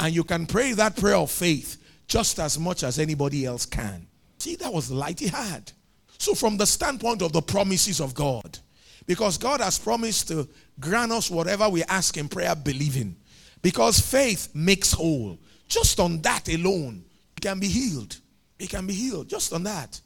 And 0.00 0.14
you 0.14 0.24
can 0.24 0.46
pray 0.46 0.72
that 0.72 0.96
prayer 0.96 1.16
of 1.16 1.30
faith 1.30 1.76
just 2.06 2.38
as 2.38 2.58
much 2.58 2.82
as 2.84 2.98
anybody 2.98 3.44
else 3.44 3.66
can. 3.66 4.06
See, 4.38 4.56
that 4.56 4.72
was 4.72 4.88
the 4.88 4.94
light 4.94 5.20
he 5.20 5.28
had. 5.28 5.72
So, 6.16 6.34
from 6.34 6.56
the 6.56 6.66
standpoint 6.66 7.22
of 7.22 7.32
the 7.32 7.42
promises 7.42 8.00
of 8.00 8.14
God, 8.14 8.58
because 9.06 9.38
God 9.38 9.60
has 9.60 9.78
promised 9.78 10.28
to 10.28 10.48
grant 10.78 11.12
us 11.12 11.30
whatever 11.30 11.68
we 11.68 11.82
ask 11.84 12.16
in 12.16 12.28
prayer, 12.28 12.54
believing. 12.54 13.16
Because 13.62 13.98
faith 13.98 14.48
makes 14.54 14.92
whole. 14.92 15.38
Just 15.68 15.98
on 15.98 16.20
that 16.22 16.48
alone, 16.48 17.04
you 17.36 17.40
can 17.40 17.58
be 17.58 17.68
healed. 17.68 18.16
You 18.58 18.68
can 18.68 18.86
be 18.86 18.94
healed 18.94 19.28
just 19.28 19.52
on 19.52 19.64
that. 19.64 20.00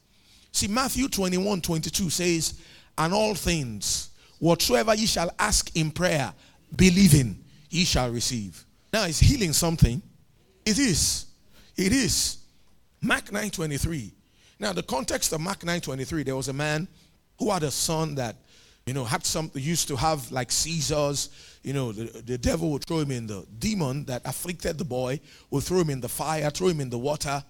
See, 0.52 0.68
Matthew 0.68 1.08
21 1.08 1.60
22 1.60 2.10
says, 2.10 2.60
And 2.96 3.12
all 3.12 3.34
things, 3.34 4.10
whatsoever 4.38 4.94
ye 4.94 5.06
shall 5.06 5.30
ask 5.38 5.74
in 5.76 5.90
prayer, 5.90 6.32
believing, 6.76 7.42
ye 7.70 7.84
shall 7.84 8.10
receive. 8.10 8.64
Now, 8.92 9.04
is 9.04 9.18
healing 9.18 9.52
something? 9.52 10.00
It 10.64 10.78
is. 10.78 11.26
It 11.76 11.92
is. 11.92 12.38
Mark 13.00 13.32
9 13.32 13.50
23. 13.50 14.12
Now, 14.60 14.72
the 14.72 14.82
context 14.82 15.32
of 15.32 15.40
Mark 15.40 15.64
9 15.64 15.80
23, 15.80 16.22
there 16.22 16.36
was 16.36 16.48
a 16.48 16.52
man 16.52 16.86
who 17.38 17.50
had 17.50 17.62
a 17.62 17.70
son 17.70 18.14
that 18.16 18.36
You 18.86 18.94
know, 18.94 19.04
had 19.04 19.24
some 19.24 19.50
used 19.54 19.86
to 19.88 19.96
have 19.96 20.30
like 20.32 20.50
seizures. 20.50 21.30
You 21.62 21.72
know, 21.72 21.92
the, 21.92 22.22
the 22.22 22.38
devil 22.38 22.70
would 22.72 22.84
throw 22.84 22.98
him 22.98 23.12
in 23.12 23.26
the 23.28 23.46
demon 23.58 24.04
that 24.06 24.22
afflicted 24.24 24.76
the 24.76 24.84
boy, 24.84 25.20
would 25.50 25.62
throw 25.62 25.80
him 25.80 25.90
in 25.90 26.00
the 26.00 26.08
fire, 26.08 26.50
throw 26.50 26.68
him 26.68 26.80
in 26.80 26.90
the 26.90 26.98
water. 26.98 27.44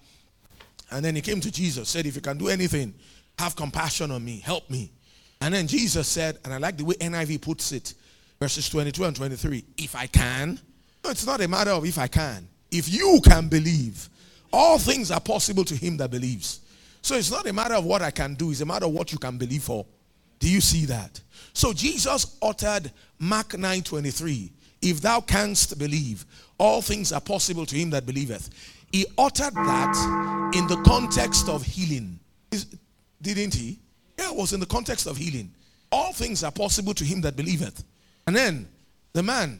And 0.93 1.03
then 1.03 1.15
he 1.15 1.21
came 1.21 1.41
to 1.41 1.51
Jesus, 1.51 1.89
said, 1.89 2.05
If 2.05 2.15
you 2.15 2.21
can 2.21 2.37
do 2.37 2.47
anything, 2.47 2.93
have 3.39 3.55
compassion 3.55 4.11
on 4.11 4.23
me, 4.23 4.39
help 4.39 4.69
me. 4.69 4.91
And 5.41 5.53
then 5.53 5.67
Jesus 5.67 6.07
said, 6.07 6.37
and 6.45 6.53
I 6.53 6.57
like 6.57 6.77
the 6.77 6.85
way 6.85 6.95
NIV 6.95 7.41
puts 7.41 7.73
it, 7.73 7.95
verses 8.39 8.69
22 8.69 9.03
and 9.03 9.15
23, 9.15 9.65
if 9.77 9.95
I 9.95 10.07
can. 10.07 10.59
No, 11.03 11.09
it's 11.09 11.25
not 11.25 11.41
a 11.41 11.47
matter 11.49 11.71
of 11.71 11.85
if 11.85 11.97
I 11.97 12.07
can. 12.07 12.47
If 12.71 12.87
you 12.87 13.19
can 13.25 13.49
believe, 13.49 14.09
all 14.53 14.79
things 14.79 15.11
are 15.11 15.19
possible 15.19 15.65
to 15.65 15.75
him 15.75 15.97
that 15.97 16.11
believes. 16.11 16.61
So 17.01 17.15
it's 17.15 17.29
not 17.29 17.45
a 17.45 17.51
matter 17.51 17.73
of 17.73 17.83
what 17.83 18.01
I 18.01 18.11
can 18.11 18.35
do, 18.35 18.51
it's 18.51 18.61
a 18.61 18.65
matter 18.65 18.85
of 18.85 18.93
what 18.93 19.11
you 19.11 19.17
can 19.17 19.37
believe 19.37 19.63
for. 19.63 19.85
Do 20.39 20.49
you 20.49 20.61
see 20.61 20.85
that? 20.85 21.19
So 21.51 21.73
Jesus 21.73 22.37
uttered 22.41 22.91
Mark 23.19 23.49
9:23, 23.49 24.49
if 24.81 25.01
thou 25.01 25.19
canst 25.19 25.77
believe, 25.77 26.25
all 26.57 26.81
things 26.81 27.11
are 27.11 27.19
possible 27.21 27.65
to 27.65 27.75
him 27.75 27.89
that 27.89 28.05
believeth. 28.05 28.49
He 28.93 29.07
uttered 29.17 29.55
that 29.55 30.51
in 30.55 30.67
the 30.67 30.77
context 30.83 31.49
of 31.49 31.63
healing. 31.63 32.19
Didn't 33.21 33.55
he? 33.55 33.79
Yeah, 34.19 34.29
it 34.29 34.35
was 34.35 34.53
in 34.53 34.59
the 34.59 34.67
context 34.67 35.07
of 35.07 35.17
healing. 35.17 35.51
All 35.91 36.13
things 36.13 36.43
are 36.43 36.51
possible 36.51 36.93
to 36.93 37.03
him 37.03 37.19
that 37.21 37.35
believeth. 37.35 37.83
And 38.27 38.35
then 38.35 38.67
the 39.13 39.23
man 39.23 39.59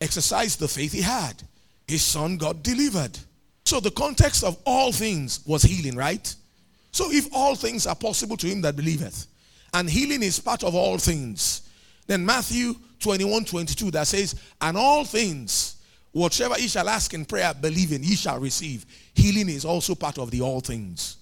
exercised 0.00 0.58
the 0.58 0.66
faith 0.66 0.92
he 0.92 1.00
had. 1.00 1.40
His 1.86 2.02
son 2.02 2.36
got 2.36 2.64
delivered. 2.64 3.16
So 3.64 3.78
the 3.78 3.92
context 3.92 4.42
of 4.42 4.58
all 4.66 4.90
things 4.90 5.40
was 5.46 5.62
healing, 5.62 5.96
right? 5.96 6.34
So 6.90 7.12
if 7.12 7.28
all 7.32 7.54
things 7.54 7.86
are 7.86 7.94
possible 7.94 8.36
to 8.38 8.46
him 8.48 8.60
that 8.62 8.74
believeth, 8.74 9.26
and 9.72 9.88
healing 9.88 10.22
is 10.22 10.40
part 10.40 10.64
of 10.64 10.74
all 10.74 10.98
things, 10.98 11.62
then 12.08 12.26
Matthew 12.26 12.74
21 12.98 13.44
22 13.44 13.92
that 13.92 14.08
says, 14.08 14.34
And 14.60 14.76
all 14.76 15.04
things, 15.04 15.71
whatever 16.12 16.58
ye 16.58 16.68
shall 16.68 16.88
ask 16.88 17.12
in 17.14 17.24
prayer, 17.24 17.52
believing, 17.58 18.02
ye 18.02 18.14
shall 18.14 18.38
receive. 18.38 18.86
Healing 19.14 19.48
is 19.48 19.64
also 19.64 19.94
part 19.94 20.18
of 20.18 20.30
the 20.30 20.40
all 20.40 20.60
things. 20.60 21.16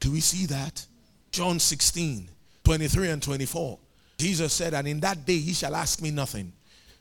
Do 0.00 0.12
we 0.12 0.20
see 0.20 0.46
that? 0.46 0.84
John 1.30 1.58
16 1.58 2.28
23 2.64 3.08
and 3.10 3.22
24. 3.22 3.78
Jesus 4.18 4.52
said, 4.52 4.74
And 4.74 4.86
in 4.86 5.00
that 5.00 5.24
day 5.26 5.34
ye 5.34 5.52
shall 5.52 5.74
ask 5.74 6.00
me 6.00 6.10
nothing. 6.10 6.52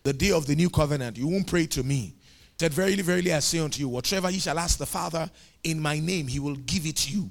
The 0.04 0.14
day 0.14 0.32
of 0.32 0.48
the 0.48 0.56
new 0.56 0.70
covenant, 0.70 1.18
you 1.18 1.28
won't 1.28 1.46
pray 1.46 1.68
to 1.68 1.84
me. 1.84 2.16
Said, 2.60 2.74
Verily, 2.74 3.02
verily, 3.02 3.34
I 3.34 3.40
say 3.40 3.60
unto 3.60 3.80
you, 3.80 3.90
whatever 3.90 4.30
ye 4.30 4.40
shall 4.40 4.58
ask 4.58 4.78
the 4.78 4.86
Father 4.86 5.30
in 5.64 5.80
my 5.80 6.00
name, 6.00 6.28
he 6.28 6.40
will 6.40 6.56
give 6.56 6.86
it 6.86 7.12
you. 7.12 7.30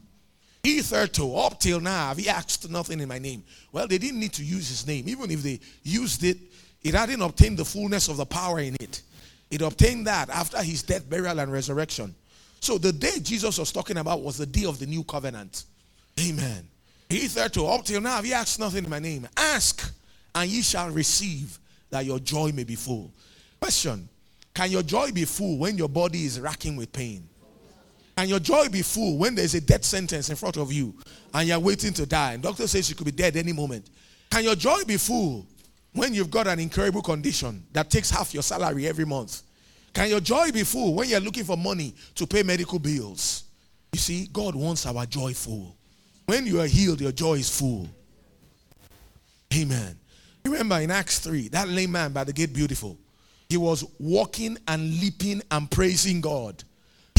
Hitherto, 0.62 1.34
up 1.36 1.58
till 1.58 1.80
now, 1.80 2.08
have 2.08 2.18
he 2.18 2.28
asked 2.28 2.68
nothing 2.68 3.00
in 3.00 3.08
my 3.08 3.18
name? 3.18 3.42
Well, 3.72 3.86
they 3.86 3.98
didn't 3.98 4.20
need 4.20 4.34
to 4.34 4.44
use 4.44 4.68
his 4.68 4.86
name. 4.86 5.08
Even 5.08 5.30
if 5.30 5.42
they 5.42 5.58
used 5.82 6.22
it, 6.22 6.36
it 6.82 6.94
hadn't 6.94 7.22
obtained 7.22 7.58
the 7.58 7.64
fullness 7.64 8.08
of 8.08 8.18
the 8.18 8.26
power 8.26 8.60
in 8.60 8.76
it. 8.80 9.02
It 9.50 9.62
obtained 9.62 10.07
that 10.07 10.30
after 10.30 10.62
his 10.62 10.83
death, 10.83 11.09
burial, 11.09 11.40
and 11.40 11.52
resurrection. 11.52 12.14
So 12.61 12.78
the 12.78 12.92
day 12.92 13.19
Jesus 13.21 13.59
was 13.59 13.73
talking 13.73 13.97
about 13.97 14.23
was 14.23 14.38
the 14.38 14.47
day 14.47 14.64
of 14.64 14.78
the 14.78 14.87
new 14.87 15.02
covenant. 15.04 15.64
Amen. 16.21 16.69
Hitherto, 17.09 17.66
up 17.66 17.85
till 17.85 18.00
now, 18.00 18.16
have 18.16 18.26
ye 18.26 18.33
asked 18.33 18.61
nothing 18.61 18.85
in 18.85 18.90
my 18.90 18.99
name? 19.00 19.26
Ask, 19.37 19.92
and 20.35 20.49
ye 20.49 20.62
shall 20.62 20.90
receive, 20.90 21.59
that 21.88 22.04
your 22.04 22.21
joy 22.21 22.52
may 22.52 22.64
be 22.64 22.76
full. 22.76 23.11
Question 23.61 24.09
Can 24.54 24.71
your 24.71 24.83
joy 24.83 25.11
be 25.11 25.25
full 25.25 25.59
when 25.59 25.76
your 25.76 25.88
body 25.88 26.25
is 26.25 26.38
racking 26.38 26.76
with 26.76 26.92
pain? 26.92 27.26
and 28.21 28.28
your 28.28 28.38
joy 28.38 28.69
be 28.69 28.83
full 28.83 29.16
when 29.16 29.35
there's 29.35 29.54
a 29.54 29.61
death 29.62 29.85
sentence 29.85 30.28
in 30.28 30.37
front 30.37 30.59
of 30.59 30.71
you 30.71 30.95
and 31.33 31.49
you're 31.49 31.59
waiting 31.59 31.92
to 31.92 32.04
die 32.04 32.35
and 32.35 32.42
doctor 32.42 32.66
says 32.66 32.90
you 32.90 32.95
could 32.95 33.07
be 33.07 33.11
dead 33.12 33.35
any 33.35 33.52
moment 33.52 33.88
can 34.30 34.45
your 34.45 34.54
joy 34.54 34.83
be 34.87 34.99
full 34.99 35.47
when 35.92 36.14
you've 36.14 36.30
got 36.30 36.47
an 36.47 36.59
incurable 36.59 37.02
condition 37.02 37.64
that 37.73 37.90
takes 37.90 38.11
half 38.11 38.32
your 38.32 38.42
salary 38.42 38.87
every 38.87 39.04
month 39.04 39.42
can 39.92 40.09
your 40.09 40.20
joy 40.20 40.50
be 40.52 40.62
full 40.62 40.94
when 40.94 41.09
you're 41.09 41.20
looking 41.20 41.44
for 41.44 41.56
money 41.56 41.94
to 42.14 42.26
pay 42.26 42.42
medical 42.42 42.78
bills 42.78 43.44
you 43.92 43.99
see 43.99 44.28
god 44.32 44.54
wants 44.54 44.87
our 44.87 45.06
joy 45.06 45.32
full 45.32 45.76
when 46.26 46.47
you 46.47 46.61
are 46.61 46.66
healed 46.66 47.00
your 47.00 47.12
joy 47.12 47.35
is 47.35 47.59
full 47.59 47.88
amen 49.54 49.99
remember 50.44 50.76
in 50.80 50.90
acts 50.90 51.18
3 51.18 51.49
that 51.49 51.68
lame 51.68 51.92
man 51.92 52.12
by 52.12 52.25
the 52.25 52.32
gate 52.32 52.52
beautiful 52.52 52.97
he 53.49 53.56
was 53.56 53.85
walking 53.99 54.56
and 54.68 55.00
leaping 55.00 55.42
and 55.50 55.70
praising 55.70 56.20
god 56.20 56.62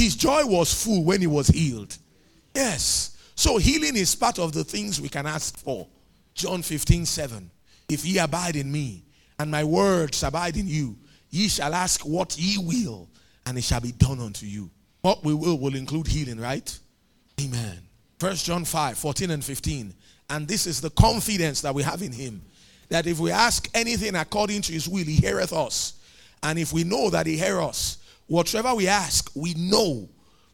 his 0.01 0.15
joy 0.15 0.43
was 0.45 0.73
full 0.73 1.03
when 1.03 1.21
he 1.21 1.27
was 1.27 1.47
healed. 1.47 1.95
Yes. 2.55 3.15
So 3.35 3.57
healing 3.57 3.95
is 3.95 4.15
part 4.15 4.39
of 4.39 4.51
the 4.51 4.63
things 4.63 4.99
we 4.99 5.09
can 5.09 5.27
ask 5.27 5.57
for. 5.57 5.87
John 6.33 6.63
15, 6.63 7.05
7. 7.05 7.51
If 7.91 8.05
ye 8.05 8.19
abide 8.19 8.55
in 8.55 8.71
me, 8.71 9.03
and 9.39 9.49
my 9.49 9.63
words 9.63 10.23
abide 10.23 10.57
in 10.57 10.67
you, 10.67 10.97
ye 11.29 11.47
shall 11.47 11.73
ask 11.73 12.01
what 12.01 12.37
ye 12.37 12.57
will, 12.57 13.09
and 13.45 13.57
it 13.57 13.63
shall 13.63 13.81
be 13.81 13.91
done 13.91 14.19
unto 14.19 14.45
you. 14.45 14.69
What 15.01 15.23
we 15.23 15.33
will 15.33 15.57
will 15.57 15.75
include 15.75 16.07
healing, 16.07 16.39
right? 16.39 16.77
Amen. 17.39 17.79
First 18.19 18.45
John 18.45 18.65
5, 18.65 18.97
14 18.97 19.31
and 19.31 19.43
15. 19.43 19.93
And 20.29 20.47
this 20.47 20.67
is 20.67 20.79
the 20.79 20.91
confidence 20.91 21.61
that 21.61 21.73
we 21.73 21.83
have 21.83 22.01
in 22.01 22.11
him. 22.11 22.41
That 22.89 23.07
if 23.07 23.19
we 23.19 23.31
ask 23.31 23.67
anything 23.73 24.15
according 24.15 24.61
to 24.63 24.73
his 24.73 24.87
will, 24.87 25.03
he 25.03 25.15
heareth 25.15 25.53
us. 25.53 25.93
And 26.43 26.59
if 26.59 26.71
we 26.71 26.83
know 26.83 27.09
that 27.09 27.25
he 27.25 27.37
heareth 27.37 27.65
us, 27.65 27.97
Whatever 28.31 28.73
we 28.75 28.87
ask, 28.87 29.29
we 29.35 29.53
know, 29.55 30.07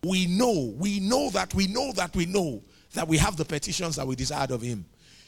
we 0.03 0.25
know, 0.25 0.73
we 0.79 0.99
know 0.99 1.29
that 1.29 1.53
we 1.53 1.67
know 1.67 1.91
that 1.91 2.15
we 2.15 2.25
know 2.25 2.63
that 2.95 3.07
we 3.07 3.19
have 3.19 3.37
the 3.37 3.45
petitions 3.45 3.97
that 3.97 4.07
we 4.07 4.15
desired 4.15 4.49
of 4.49 4.63
Him. 4.63 4.83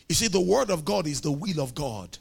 You 0.10 0.16
see, 0.16 0.28
the 0.28 0.42
Word 0.42 0.72
of 0.72 0.84
God 0.84 1.06
is 1.06 1.22
the 1.22 1.32
will 1.32 1.62
of 1.62 1.76
God. 1.76 2.18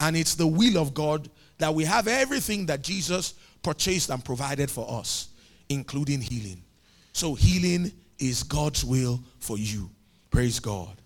And 0.00 0.16
it's 0.16 0.34
the 0.34 0.46
will 0.46 0.78
of 0.78 0.94
God 0.94 1.28
that 1.58 1.72
we 1.72 1.84
have 1.84 2.08
everything 2.08 2.66
that 2.66 2.82
Jesus 2.82 3.34
purchased 3.62 4.10
and 4.10 4.24
provided 4.24 4.70
for 4.70 4.90
us, 5.00 5.28
including 5.68 6.20
healing. 6.20 6.62
So, 7.12 7.34
healing 7.34 7.92
is 8.18 8.42
God's 8.42 8.84
will 8.84 9.22
for 9.38 9.58
you. 9.58 9.90
Praise 10.30 10.58
God. 10.58 10.96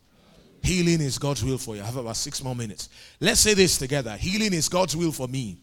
Healing 0.63 1.01
is 1.01 1.19
God's 1.19 1.45
will 1.45 1.59
for 1.59 1.77
you. 1.77 1.83
I 1.83 1.87
have 1.87 1.97
about 1.97 2.17
six 2.17 2.43
more 2.43 2.55
minutes. 2.55 2.89
Let's 3.21 3.41
say 3.41 3.55
this 3.55 3.77
together. 3.77 4.17
Healing 4.17 4.53
is 4.53 4.69
God's 4.69 4.97
will 4.97 5.13
for 5.13 5.29
me. 5.29 5.59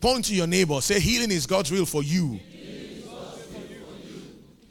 Point 0.00 0.24
to 0.26 0.34
your 0.34 0.46
neighbor. 0.46 0.80
Say, 0.80 1.00
healing 1.00 1.30
is 1.30 1.46
God's 1.46 1.70
will 1.70 1.84
for 1.84 2.02
you. 2.02 2.40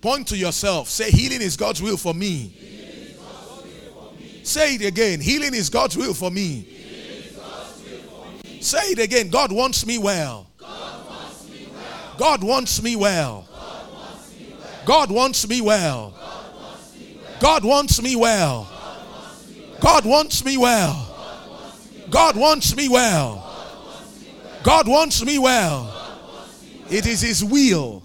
Point 0.02 0.28
to 0.30 0.38
yourself. 0.38 0.88
Say, 0.90 1.12
healing 1.12 1.42
is 1.42 1.56
God's 1.56 1.82
will 1.82 1.98
for 1.98 2.14
me. 2.14 2.56
Say 4.44 4.76
it 4.76 4.86
again. 4.86 5.22
Healing 5.22 5.54
is 5.54 5.70
God's 5.70 5.98
will 5.98 6.14
for 6.14 6.32
me. 6.32 6.68
Say 8.62 8.92
it 8.92 9.00
again. 9.00 9.30
God 9.30 9.52
wants 9.52 9.86
me 9.86 9.98
well. 9.98 10.48
God 12.18 12.44
wants 12.44 12.82
me 12.82 12.96
well. 12.96 13.48
God 14.86 15.12
wants 15.12 15.48
me 15.48 15.62
well. 15.62 16.14
God 17.40 17.64
wants 17.64 18.02
me 18.02 18.16
well. 18.16 18.68
God 19.80 20.06
wants 20.06 20.44
me 20.44 20.58
well. 20.58 21.00
God 22.10 22.38
wants 22.38 22.76
me 22.76 22.90
well. 22.90 23.46
God 24.64 24.88
wants 24.88 25.24
me 25.24 25.40
well. 25.40 25.96
It 26.90 27.06
is 27.06 27.22
His 27.22 27.44
will 27.44 28.04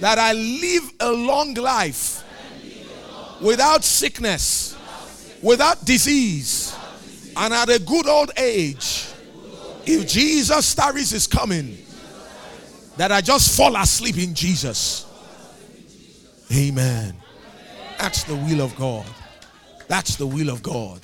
that 0.00 0.18
I 0.18 0.32
live 0.32 0.92
a 1.00 1.10
long 1.10 1.54
life 1.54 2.22
without 3.40 3.84
sickness, 3.84 4.75
without 5.42 5.84
disease, 5.84 6.76
and 7.36 7.52
at 7.52 7.68
a 7.68 7.78
good 7.78 8.06
old 8.06 8.30
age. 8.36 9.08
If 9.84 10.08
Jesus 10.08 10.74
tarries 10.74 11.12
is 11.12 11.26
coming, 11.26 11.78
that 12.96 13.12
I 13.12 13.20
just 13.20 13.56
fall 13.56 13.76
asleep 13.76 14.18
in 14.18 14.34
Jesus. 14.34 15.06
Amen. 16.52 17.14
That's 17.98 18.24
the 18.24 18.34
will 18.34 18.60
of 18.60 18.74
God. 18.76 19.06
That's 19.88 20.16
the 20.16 20.26
will 20.26 20.50
of 20.50 20.62
God. 20.62 21.00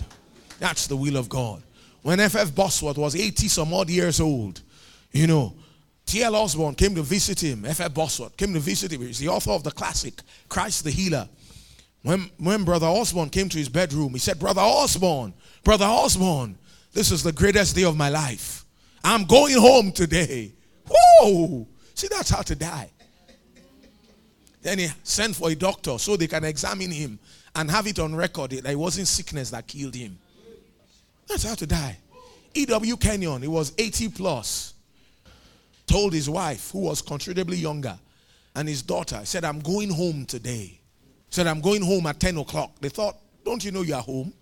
That's 0.58 0.86
the 0.86 0.96
will 0.96 1.16
of 1.16 1.28
God. 1.28 1.62
When 2.02 2.18
F.F. 2.18 2.54
Bosworth 2.54 2.98
was 2.98 3.14
80 3.14 3.48
some 3.48 3.72
odd 3.72 3.88
years 3.88 4.20
old, 4.20 4.60
you 5.12 5.26
know, 5.26 5.54
T.L. 6.06 6.34
Osborn 6.34 6.74
came 6.74 6.94
to 6.96 7.02
visit 7.02 7.40
him. 7.42 7.64
F.F. 7.64 7.94
Bosworth 7.94 8.36
came 8.36 8.52
to 8.54 8.60
visit 8.60 8.92
him. 8.92 9.02
He's 9.02 9.18
the 9.18 9.28
author 9.28 9.52
of 9.52 9.62
the 9.62 9.70
classic, 9.70 10.20
Christ 10.48 10.84
the 10.84 10.90
Healer. 10.90 11.28
When, 12.02 12.30
when 12.38 12.64
Brother 12.64 12.86
Osborn 12.86 13.30
came 13.30 13.48
to 13.48 13.58
his 13.58 13.68
bedroom, 13.68 14.12
he 14.12 14.18
said, 14.18 14.38
Brother 14.38 14.60
Osborn, 14.60 15.34
Brother 15.62 15.84
Osborn, 15.84 16.58
this 16.92 17.10
is 17.10 17.22
the 17.22 17.32
greatest 17.32 17.76
day 17.76 17.84
of 17.84 17.96
my 17.96 18.08
life. 18.08 18.64
I'm 19.04 19.24
going 19.24 19.56
home 19.56 19.92
today. 19.92 20.52
Whoa! 20.88 21.66
See, 21.94 22.08
that's 22.08 22.30
how 22.30 22.42
to 22.42 22.54
die. 22.54 22.90
Then 24.62 24.78
he 24.78 24.88
sent 25.02 25.36
for 25.36 25.50
a 25.50 25.54
doctor 25.54 25.98
so 25.98 26.16
they 26.16 26.26
can 26.26 26.44
examine 26.44 26.90
him 26.90 27.18
and 27.54 27.70
have 27.70 27.86
it 27.86 27.98
on 27.98 28.14
record 28.14 28.50
that 28.52 28.70
it 28.70 28.78
wasn't 28.78 29.08
sickness 29.08 29.50
that 29.50 29.66
killed 29.66 29.94
him. 29.94 30.18
That's 31.28 31.44
how 31.44 31.54
to 31.54 31.66
die. 31.66 31.98
E.W. 32.54 32.96
Kenyon, 32.96 33.42
he 33.42 33.48
was 33.48 33.72
80 33.78 34.08
plus, 34.10 34.74
told 35.86 36.12
his 36.12 36.28
wife, 36.28 36.70
who 36.70 36.80
was 36.80 37.00
considerably 37.00 37.56
younger, 37.56 37.98
and 38.54 38.68
his 38.68 38.82
daughter, 38.82 39.20
said, 39.24 39.44
I'm 39.44 39.60
going 39.60 39.90
home 39.90 40.26
today. 40.26 40.81
Said, 41.32 41.46
I'm 41.46 41.62
going 41.62 41.80
home 41.80 42.06
at 42.08 42.20
10 42.20 42.36
o'clock. 42.36 42.72
They 42.78 42.90
thought, 42.90 43.16
Don't 43.42 43.64
you 43.64 43.70
know 43.72 43.80
you're 43.80 43.96
home? 43.96 44.34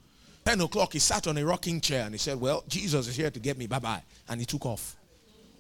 10 0.45 0.61
o'clock, 0.63 0.93
he 0.93 0.99
sat 0.99 1.29
on 1.29 1.39
a 1.39 1.45
rocking 1.45 1.81
chair 1.81 2.05
and 2.05 2.13
he 2.13 2.19
said, 2.19 2.39
Well, 2.41 2.65
Jesus 2.67 3.07
is 3.07 3.15
here 3.15 3.31
to 3.31 3.39
get 3.39 3.57
me. 3.57 3.69
Bye 3.69 3.79
bye. 3.79 4.03
And 4.29 4.41
he 4.41 4.45
took 4.45 4.67
off. 4.67 4.97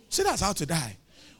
See, 0.08 0.25
that's 0.25 0.40
how 0.42 0.52
to 0.52 0.66
die. 0.66 0.96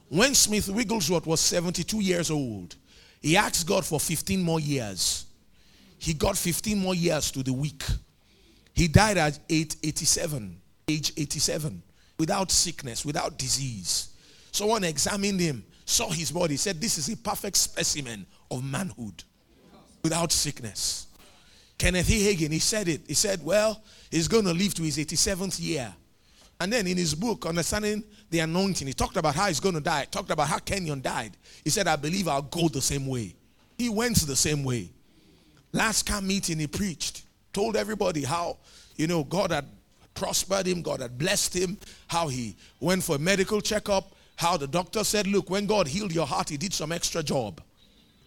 When 0.07 0.33
Smith 0.33 0.69
Wigglesworth 0.69 1.27
was 1.27 1.41
72 1.41 1.99
years 1.99 2.31
old, 2.31 2.77
he 3.21 3.35
asked 3.35 3.67
God 3.67 3.85
for 3.85 3.99
15 3.99 4.41
more 4.41 4.61
years. 4.61 5.25
He 5.99 6.13
got 6.13 6.37
15 6.37 6.77
more 6.79 6.95
years 6.95 7.29
to 7.31 7.43
the 7.43 7.51
week. 7.51 7.83
He 8.73 8.87
died 8.87 9.17
at 9.17 9.39
87, 9.49 10.57
age 10.87 11.11
87, 11.17 11.83
without 12.17 12.49
sickness, 12.49 13.03
without 13.03 13.37
disease. 13.37 14.15
Someone 14.53 14.85
examined 14.85 15.41
him, 15.41 15.65
saw 15.83 16.09
his 16.09 16.31
body, 16.31 16.55
said, 16.55 16.79
This 16.79 16.97
is 16.97 17.09
a 17.09 17.17
perfect 17.17 17.57
specimen 17.57 18.25
of 18.49 18.63
manhood 18.63 19.25
without 20.03 20.31
sickness. 20.31 21.07
Kenneth. 21.77 22.07
Hagin, 22.09 22.51
he 22.51 22.59
said 22.59 22.87
it. 22.87 23.01
He 23.07 23.15
said, 23.15 23.43
Well, 23.43 23.81
he's 24.11 24.27
going 24.27 24.45
to 24.45 24.53
live 24.53 24.73
to 24.75 24.83
his 24.83 24.97
87th 24.97 25.59
year. 25.59 25.93
And 26.59 26.71
then 26.71 26.85
in 26.85 26.95
his 26.95 27.15
book, 27.15 27.47
Understanding 27.47 28.03
the 28.29 28.39
Anointing, 28.39 28.85
he 28.85 28.93
talked 28.93 29.17
about 29.17 29.33
how 29.33 29.47
he's 29.47 29.59
going 29.59 29.73
to 29.73 29.81
die. 29.81 30.05
Talked 30.05 30.29
about 30.29 30.47
how 30.47 30.59
Kenyon 30.59 31.01
died. 31.01 31.35
He 31.63 31.71
said, 31.71 31.87
I 31.87 31.95
believe 31.95 32.27
I'll 32.27 32.43
go 32.43 32.67
the 32.69 32.81
same 32.81 33.07
way. 33.07 33.33
He 33.79 33.89
went 33.89 34.17
the 34.27 34.35
same 34.35 34.63
way. 34.63 34.91
Last 35.71 36.05
camp 36.05 36.27
meeting, 36.27 36.59
he 36.59 36.67
preached, 36.67 37.23
told 37.51 37.75
everybody 37.75 38.23
how, 38.23 38.57
you 38.95 39.07
know, 39.07 39.23
God 39.23 39.49
had 39.49 39.65
prospered 40.13 40.67
him, 40.67 40.83
God 40.83 40.99
had 40.99 41.17
blessed 41.17 41.55
him, 41.55 41.79
how 42.07 42.27
he 42.27 42.55
went 42.79 43.03
for 43.03 43.15
a 43.15 43.19
medical 43.19 43.59
checkup, 43.59 44.13
how 44.35 44.55
the 44.55 44.67
doctor 44.67 45.03
said, 45.03 45.25
Look, 45.25 45.49
when 45.49 45.65
God 45.65 45.87
healed 45.87 46.13
your 46.13 46.27
heart, 46.27 46.49
he 46.49 46.57
did 46.57 46.73
some 46.73 46.91
extra 46.91 47.23
job. 47.23 47.59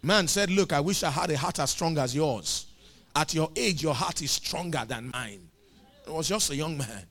Man 0.05 0.27
said, 0.27 0.51
Look, 0.51 0.71
I 0.71 0.79
wish 0.81 1.01
I 1.01 1.09
had 1.09 1.31
a 1.31 1.37
heart 1.37 1.57
as 1.57 1.71
strong 1.71 1.97
as 1.97 2.13
yours. 2.13 2.67
At 3.15 3.33
your 3.33 3.49
age, 3.55 3.81
your 3.81 3.95
heart 3.95 4.21
is 4.21 4.29
stronger 4.29 4.83
than 4.87 5.09
mine. 5.11 5.49
It 6.05 6.13
was 6.13 6.27
just 6.27 6.51
a 6.51 6.55
young 6.55 6.77
man. 6.77 7.05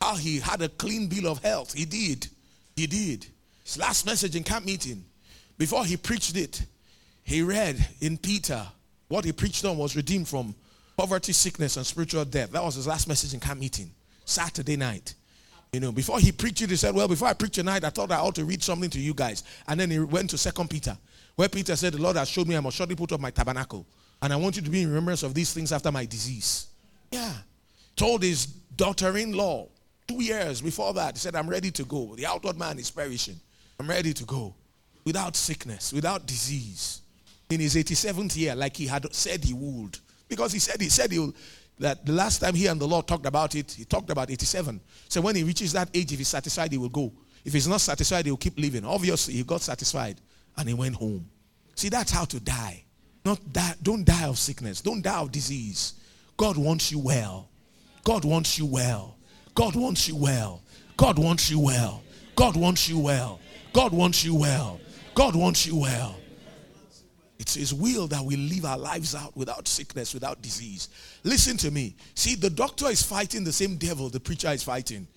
How 0.00 0.16
he 0.16 0.40
had 0.40 0.60
a 0.60 0.68
clean 0.68 1.06
bill 1.06 1.28
of 1.28 1.38
health. 1.44 1.72
He 1.74 1.84
did. 1.84 2.26
He 2.74 2.88
did. 2.88 3.24
His 3.62 3.78
last 3.78 4.04
message 4.04 4.34
in 4.34 4.42
camp 4.42 4.66
meeting, 4.66 5.04
before 5.58 5.84
he 5.84 5.96
preached 5.96 6.36
it, 6.36 6.66
he 7.22 7.40
read 7.40 7.86
in 8.00 8.18
Peter 8.18 8.66
what 9.06 9.24
he 9.24 9.30
preached 9.30 9.64
on 9.64 9.78
was 9.78 9.94
redeemed 9.94 10.26
from 10.26 10.56
poverty, 10.96 11.32
sickness, 11.32 11.76
and 11.76 11.86
spiritual 11.86 12.24
death. 12.24 12.50
That 12.50 12.64
was 12.64 12.74
his 12.74 12.86
last 12.88 13.06
message 13.06 13.32
in 13.32 13.38
camp 13.38 13.60
meeting, 13.60 13.92
Saturday 14.24 14.76
night. 14.76 15.14
You 15.72 15.80
know, 15.80 15.92
before 15.92 16.18
he 16.18 16.32
preached 16.32 16.62
it, 16.62 16.70
he 16.70 16.76
said, 16.76 16.94
Well, 16.94 17.06
before 17.06 17.28
I 17.28 17.32
preach 17.32 17.54
tonight, 17.54 17.84
I 17.84 17.90
thought 17.90 18.10
I 18.10 18.16
ought 18.16 18.34
to 18.36 18.44
read 18.44 18.62
something 18.62 18.90
to 18.90 18.98
you 18.98 19.14
guys. 19.14 19.44
And 19.68 19.78
then 19.78 19.90
he 19.90 20.00
went 20.00 20.30
to 20.30 20.38
Second 20.38 20.68
Peter, 20.68 20.96
where 21.36 21.48
Peter 21.48 21.76
said, 21.76 21.92
The 21.92 22.02
Lord 22.02 22.16
has 22.16 22.28
showed 22.28 22.48
me 22.48 22.56
I 22.56 22.60
must 22.60 22.76
shortly 22.76 22.96
put 22.96 23.12
up 23.12 23.20
my 23.20 23.30
tabernacle. 23.30 23.86
And 24.22 24.32
I 24.32 24.36
want 24.36 24.56
you 24.56 24.62
to 24.62 24.70
be 24.70 24.82
in 24.82 24.88
remembrance 24.88 25.22
of 25.22 25.32
these 25.32 25.52
things 25.52 25.72
after 25.72 25.92
my 25.92 26.04
disease. 26.04 26.66
Yeah. 27.10 27.32
Told 27.96 28.22
his 28.22 28.46
daughter 28.46 29.16
in 29.16 29.32
law 29.32 29.68
two 30.06 30.22
years 30.22 30.60
before 30.60 30.92
that, 30.94 31.14
he 31.14 31.18
said, 31.18 31.36
I'm 31.36 31.48
ready 31.48 31.70
to 31.70 31.84
go. 31.84 32.14
The 32.16 32.26
outward 32.26 32.58
man 32.58 32.78
is 32.78 32.90
perishing. 32.90 33.38
I'm 33.78 33.88
ready 33.88 34.12
to 34.12 34.24
go. 34.24 34.54
Without 35.04 35.36
sickness, 35.36 35.92
without 35.92 36.26
disease. 36.26 37.00
In 37.48 37.60
his 37.60 37.74
87th 37.74 38.36
year, 38.36 38.54
like 38.54 38.76
he 38.76 38.86
had 38.86 39.12
said 39.14 39.42
he 39.44 39.54
would. 39.54 39.98
Because 40.28 40.52
he 40.52 40.58
said 40.58 40.80
he 40.80 40.88
said 40.88 41.10
he 41.10 41.18
would, 41.18 41.34
that 41.80 42.04
the 42.04 42.12
last 42.12 42.38
time 42.40 42.54
he 42.54 42.66
and 42.66 42.80
the 42.80 42.86
Lord 42.86 43.06
talked 43.08 43.26
about 43.26 43.54
it, 43.54 43.72
he 43.72 43.84
talked 43.84 44.10
about 44.10 44.30
87. 44.30 44.80
So 45.08 45.20
when 45.20 45.34
he 45.34 45.42
reaches 45.42 45.72
that 45.72 45.88
age, 45.94 46.12
if 46.12 46.18
he's 46.18 46.28
satisfied, 46.28 46.70
he 46.70 46.78
will 46.78 46.90
go. 46.90 47.12
If 47.44 47.54
he's 47.54 47.66
not 47.66 47.80
satisfied, 47.80 48.26
he 48.26 48.30
will 48.30 48.38
keep 48.38 48.58
living. 48.58 48.84
Obviously, 48.84 49.34
he 49.34 49.42
got 49.42 49.62
satisfied 49.62 50.20
and 50.56 50.68
he 50.68 50.74
went 50.74 50.94
home. 50.94 51.28
See, 51.74 51.88
that's 51.88 52.12
how 52.12 52.26
to 52.26 52.38
die. 52.38 52.84
Not 53.24 53.52
die, 53.52 53.74
don't 53.82 54.04
die 54.04 54.26
of 54.26 54.38
sickness. 54.38 54.82
Don't 54.82 55.02
die 55.02 55.20
of 55.20 55.32
disease. 55.32 55.94
God 56.36 56.56
wants 56.56 56.92
you 56.92 56.98
well. 56.98 57.48
God 58.04 58.24
wants 58.24 58.58
you 58.58 58.66
well. 58.66 59.16
God 59.54 59.74
wants 59.74 60.06
you 60.06 60.16
well. 60.16 60.62
God 60.96 61.18
wants 61.18 61.50
you 61.50 61.58
well. 61.58 62.02
God 62.36 62.56
wants 62.56 62.88
you 62.88 62.98
well. 62.98 63.40
God 63.72 63.92
wants 63.92 64.24
you 64.24 64.34
well. 64.34 64.80
God 65.14 65.34
wants 65.34 65.66
you 65.66 65.76
well. 65.76 66.16
It's 67.40 67.54
His 67.54 67.72
will 67.72 68.06
that 68.08 68.22
we 68.22 68.36
live 68.36 68.66
our 68.66 68.76
lives 68.76 69.14
out 69.14 69.34
without 69.34 69.66
sickness, 69.66 70.12
without 70.12 70.42
disease. 70.42 70.90
Listen 71.24 71.56
to 71.56 71.70
me. 71.70 71.96
See, 72.14 72.34
the 72.34 72.50
doctor 72.50 72.88
is 72.88 73.02
fighting 73.02 73.44
the 73.44 73.52
same 73.52 73.76
devil 73.76 74.10
the 74.10 74.20
preacher 74.20 74.50
is 74.50 74.62
fighting. 74.62 75.08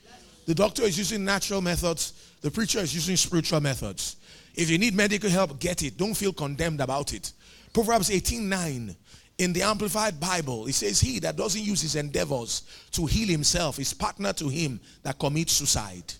The 0.46 0.56
doctor 0.56 0.84
is 0.84 0.98
using 0.98 1.26
natural 1.26 1.62
methods, 1.62 2.14
the 2.40 2.50
preacher 2.50 2.80
is 2.80 2.96
using 2.96 3.18
spiritual 3.18 3.60
methods. 3.60 4.16
If 4.56 4.70
you 4.70 4.78
need 4.78 4.96
medical 4.96 5.30
help, 5.30 5.60
get 5.60 5.84
it. 5.84 5.98
Don't 5.98 6.14
feel 6.14 6.32
condemned 6.32 6.80
about 6.80 7.14
it. 7.14 7.34
Proverbs 7.74 8.10
18 8.10 8.48
9 8.48 8.96
in 9.40 9.52
the 9.52 9.64
Amplified 9.64 10.18
Bible, 10.18 10.68
it 10.68 10.76
says, 10.76 11.02
He 11.02 11.20
that 11.20 11.36
doesn't 11.36 11.62
use 11.62 11.82
his 11.82 11.96
endeavors 11.98 12.62
to 12.92 13.06
heal 13.06 13.28
himself 13.28 13.80
is 13.80 13.94
partner 13.94 14.32
to 14.34 14.48
him 14.48 14.80
that 15.02 15.20
commits 15.20 15.54
suicide. 15.54 16.14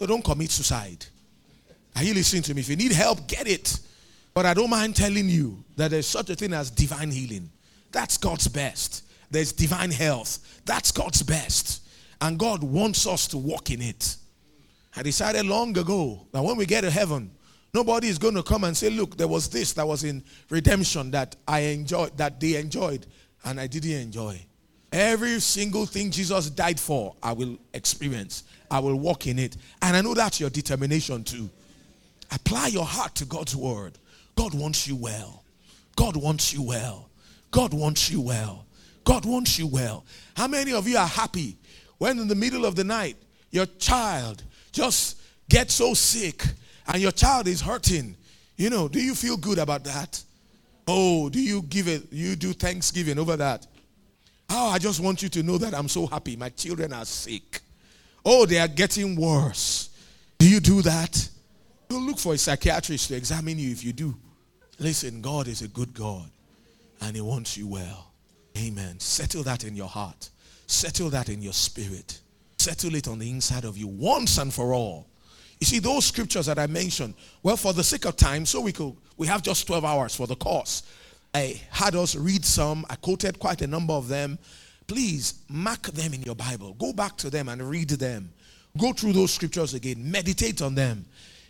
So 0.00 0.06
don't 0.06 0.24
commit 0.24 0.50
suicide. 0.50 1.06
Are 1.94 2.02
you 2.02 2.14
listening 2.14 2.42
to 2.42 2.54
me? 2.54 2.62
If 2.62 2.68
you 2.68 2.76
need 2.76 2.92
help, 2.92 3.28
get 3.28 3.46
it. 3.46 3.78
But 4.36 4.44
I 4.44 4.52
don't 4.52 4.68
mind 4.68 4.94
telling 4.94 5.30
you 5.30 5.64
that 5.76 5.90
there's 5.90 6.06
such 6.06 6.28
a 6.28 6.36
thing 6.36 6.52
as 6.52 6.70
divine 6.70 7.10
healing. 7.10 7.50
That's 7.90 8.18
God's 8.18 8.46
best. 8.46 9.02
There's 9.30 9.50
divine 9.50 9.90
health. 9.90 10.60
That's 10.66 10.92
God's 10.92 11.22
best. 11.22 11.82
And 12.20 12.38
God 12.38 12.62
wants 12.62 13.06
us 13.06 13.26
to 13.28 13.38
walk 13.38 13.70
in 13.70 13.80
it. 13.80 14.16
I 14.94 15.02
decided 15.02 15.46
long 15.46 15.76
ago 15.78 16.26
that 16.32 16.44
when 16.44 16.56
we 16.56 16.66
get 16.66 16.82
to 16.82 16.90
heaven, 16.90 17.30
Nobody 17.76 18.08
is 18.08 18.16
going 18.16 18.32
to 18.36 18.42
come 18.42 18.64
and 18.64 18.74
say, 18.74 18.88
look, 18.88 19.18
there 19.18 19.28
was 19.28 19.50
this 19.50 19.74
that 19.74 19.86
was 19.86 20.02
in 20.02 20.24
redemption 20.48 21.10
that 21.10 21.36
I 21.46 21.60
enjoyed, 21.60 22.16
that 22.16 22.40
they 22.40 22.56
enjoyed, 22.56 23.04
and 23.44 23.60
I 23.60 23.66
didn't 23.66 23.90
enjoy. 23.90 24.40
Every 24.90 25.40
single 25.40 25.84
thing 25.84 26.10
Jesus 26.10 26.48
died 26.48 26.80
for, 26.80 27.14
I 27.22 27.32
will 27.32 27.58
experience. 27.74 28.44
I 28.70 28.78
will 28.78 28.96
walk 28.96 29.26
in 29.26 29.38
it. 29.38 29.58
And 29.82 29.94
I 29.94 30.00
know 30.00 30.14
that's 30.14 30.40
your 30.40 30.48
determination 30.48 31.22
too. 31.22 31.50
Apply 32.30 32.68
your 32.68 32.86
heart 32.86 33.14
to 33.16 33.26
God's 33.26 33.54
word. 33.54 33.98
God 34.36 34.54
wants 34.54 34.86
you 34.86 34.96
well. 34.96 35.42
God 35.96 36.16
wants 36.16 36.52
you 36.52 36.62
well. 36.62 37.08
God 37.50 37.72
wants 37.72 38.10
you 38.10 38.20
well. 38.20 38.66
God 39.04 39.24
wants 39.24 39.58
you 39.58 39.66
well. 39.66 40.04
How 40.36 40.46
many 40.46 40.72
of 40.72 40.86
you 40.86 40.98
are 40.98 41.06
happy 41.06 41.56
when 41.98 42.18
in 42.18 42.28
the 42.28 42.34
middle 42.34 42.64
of 42.64 42.76
the 42.76 42.84
night 42.84 43.16
your 43.50 43.66
child 43.66 44.42
just 44.72 45.20
gets 45.48 45.74
so 45.74 45.94
sick 45.94 46.44
and 46.88 47.00
your 47.00 47.12
child 47.12 47.48
is 47.48 47.60
hurting, 47.60 48.16
you 48.56 48.68
know, 48.68 48.88
do 48.88 49.00
you 49.00 49.14
feel 49.14 49.36
good 49.36 49.58
about 49.58 49.84
that? 49.84 50.22
Oh, 50.86 51.28
do 51.28 51.40
you 51.40 51.62
give 51.62 51.88
it, 51.88 52.12
you 52.12 52.36
do 52.36 52.52
thanksgiving 52.52 53.18
over 53.18 53.36
that? 53.36 53.66
Oh, 54.50 54.68
I 54.68 54.78
just 54.78 55.00
want 55.00 55.22
you 55.22 55.28
to 55.30 55.42
know 55.42 55.58
that 55.58 55.74
I'm 55.74 55.88
so 55.88 56.06
happy. 56.06 56.36
My 56.36 56.50
children 56.50 56.92
are 56.92 57.04
sick. 57.04 57.60
Oh, 58.24 58.46
they 58.46 58.58
are 58.58 58.68
getting 58.68 59.16
worse. 59.16 59.90
Do 60.38 60.48
you 60.48 60.60
do 60.60 60.82
that? 60.82 61.28
You'll 61.88 62.02
look 62.02 62.18
for 62.18 62.34
a 62.34 62.38
psychiatrist 62.38 63.08
to 63.08 63.16
examine 63.16 63.58
you 63.58 63.70
if 63.70 63.84
you 63.84 63.92
do. 63.92 64.14
Listen, 64.78 65.20
God 65.22 65.48
is 65.48 65.62
a 65.62 65.68
good 65.68 65.94
God 65.94 66.28
and 67.00 67.16
He 67.16 67.22
wants 67.22 67.56
you 67.56 67.66
well. 67.66 68.10
Amen. 68.58 68.98
Settle 69.00 69.42
that 69.44 69.64
in 69.64 69.76
your 69.76 69.88
heart, 69.88 70.30
settle 70.66 71.10
that 71.10 71.28
in 71.28 71.42
your 71.42 71.52
spirit, 71.52 72.20
settle 72.58 72.94
it 72.94 73.08
on 73.08 73.18
the 73.18 73.30
inside 73.30 73.64
of 73.64 73.76
you 73.76 73.86
once 73.86 74.38
and 74.38 74.52
for 74.52 74.74
all. 74.74 75.06
You 75.60 75.66
see, 75.66 75.78
those 75.78 76.04
scriptures 76.04 76.46
that 76.46 76.58
I 76.58 76.66
mentioned, 76.66 77.14
well, 77.42 77.56
for 77.56 77.72
the 77.72 77.84
sake 77.84 78.04
of 78.04 78.16
time, 78.16 78.44
so 78.44 78.60
we 78.60 78.72
could 78.72 78.94
we 79.16 79.26
have 79.26 79.42
just 79.42 79.66
12 79.66 79.84
hours 79.84 80.14
for 80.14 80.26
the 80.26 80.36
course. 80.36 80.82
I 81.32 81.60
had 81.70 81.94
us 81.94 82.14
read 82.14 82.44
some, 82.44 82.84
I 82.90 82.96
quoted 82.96 83.38
quite 83.38 83.62
a 83.62 83.66
number 83.66 83.94
of 83.94 84.08
them. 84.08 84.38
Please 84.86 85.42
mark 85.48 85.82
them 85.82 86.14
in 86.14 86.22
your 86.22 86.34
Bible. 86.34 86.74
Go 86.74 86.92
back 86.92 87.16
to 87.18 87.30
them 87.30 87.48
and 87.48 87.62
read 87.62 87.88
them. 87.90 88.30
Go 88.78 88.92
through 88.92 89.14
those 89.14 89.32
scriptures 89.32 89.74
again, 89.74 90.10
meditate 90.10 90.60
on 90.60 90.74
them. 90.74 91.04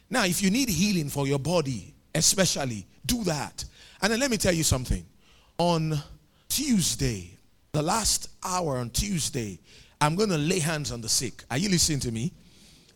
Now, 0.09 0.25
if 0.25 0.43
you 0.43 0.51
need 0.51 0.69
healing 0.69 1.09
for 1.09 1.27
your 1.27 1.41
body, 1.41 1.93
especially, 2.15 2.87
do 3.07 3.25
that. 3.25 3.65
And 4.03 4.13
then 4.13 4.21
let 4.21 4.31
me 4.31 4.37
tell 4.37 4.53
you 4.53 4.63
something. 4.63 5.05
On 5.59 5.99
Tuesday, 6.49 7.39
the 7.73 7.83
last 7.83 8.29
hour 8.43 8.79
on 8.79 8.91
Tuesday, 8.91 9.59
I'm 10.01 10.15
going 10.15 10.29
to 10.29 10.39
lay 10.39 10.59
hands 10.59 10.93
on 10.93 11.01
the 11.01 11.09
sick. 11.09 11.45
Are 11.51 11.59
you 11.59 11.69
listening 11.69 12.01
to 12.01 12.13
me? 12.13 12.33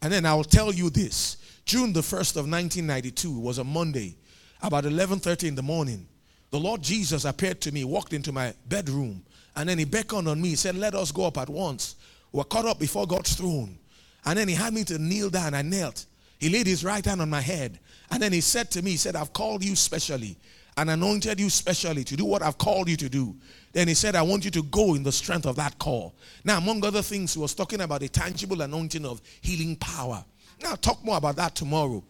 And 0.03 0.13
then 0.13 0.27
I'll 0.27 0.45
tell 0.45 0.73
you 0.73 0.91
this. 0.91 1.37
June 1.65 1.93
the 1.93 2.01
1st 2.01 2.37
of 2.37 2.51
1992 2.51 3.39
was 3.39 3.59
a 3.59 3.65
Monday, 3.65 4.17
about 4.63 4.85
11:30 4.85 5.49
in 5.49 5.55
the 5.55 5.63
morning. 5.63 6.07
The 6.51 6.59
Lord 6.59 6.83
Jesus 6.83 7.25
appeared 7.25 7.61
to 7.63 7.73
me, 7.73 7.85
walked 7.85 8.13
into 8.13 8.33
my 8.33 8.55
bedroom, 8.67 9.25
and 9.55 9.69
then 9.69 9.79
he 9.79 9.85
beckoned 9.85 10.27
on 10.29 10.41
me, 10.41 10.51
he 10.51 10.57
said, 10.57 10.75
"Let 10.75 10.95
us 10.95 11.13
go 11.13 11.27
up 11.27 11.39
at 11.39 11.49
once." 11.49 11.95
We 12.33 12.39
were 12.39 12.45
caught 12.45 12.67
up 12.67 12.79
before 12.79 13.07
God's 13.07 13.35
throne. 13.35 13.79
And 14.25 14.39
then 14.39 14.49
he 14.49 14.55
had 14.55 14.75
me 14.75 14.85
to 14.85 14.99
kneel 14.99 15.31
down. 15.31 15.55
I 15.55 15.63
knelt. 15.63 16.07
He 16.39 16.49
laid 16.49 16.67
his 16.67 16.85
right 16.85 17.05
hand 17.05 17.21
on 17.21 17.31
my 17.31 17.41
head. 17.41 17.79
And 18.11 18.23
then 18.23 18.33
he 18.33 18.41
said 18.41 18.71
to 18.73 18.83
me, 18.83 18.93
He 18.93 18.97
said, 18.97 19.17
I've 19.17 19.33
called 19.33 19.65
you 19.65 19.77
specially 19.77 20.37
and 20.77 20.91
anointed 20.91 21.39
you 21.39 21.51
specially 21.51 22.05
to 22.05 22.17
do 22.17 22.25
what 22.25 22.43
I've 22.43 22.59
called 22.59 22.89
you 22.89 22.97
to 22.97 23.09
do. 23.09 23.37
Then 23.73 23.89
he 23.89 23.95
said, 23.95 24.17
I 24.17 24.23
want 24.23 24.45
you 24.45 24.51
to 24.53 24.63
go 24.65 24.95
in 24.95 25.03
the 25.03 25.13
strength 25.13 25.47
of 25.47 25.57
that 25.57 25.79
call. 25.79 26.15
Now, 26.45 26.59
among 26.59 26.85
other 26.85 27.03
things, 27.03 27.35
he 27.35 27.41
was 27.41 27.55
talking 27.55 27.81
about 27.83 28.03
a 28.03 28.09
tangible 28.09 28.63
anointing 28.63 29.05
of 29.05 29.21
healing 29.41 29.77
power. 29.77 30.25
Now, 30.63 30.75
talk 30.75 31.05
more 31.05 31.17
about 31.17 31.37
that 31.37 31.55
tomorrow. 31.55 32.03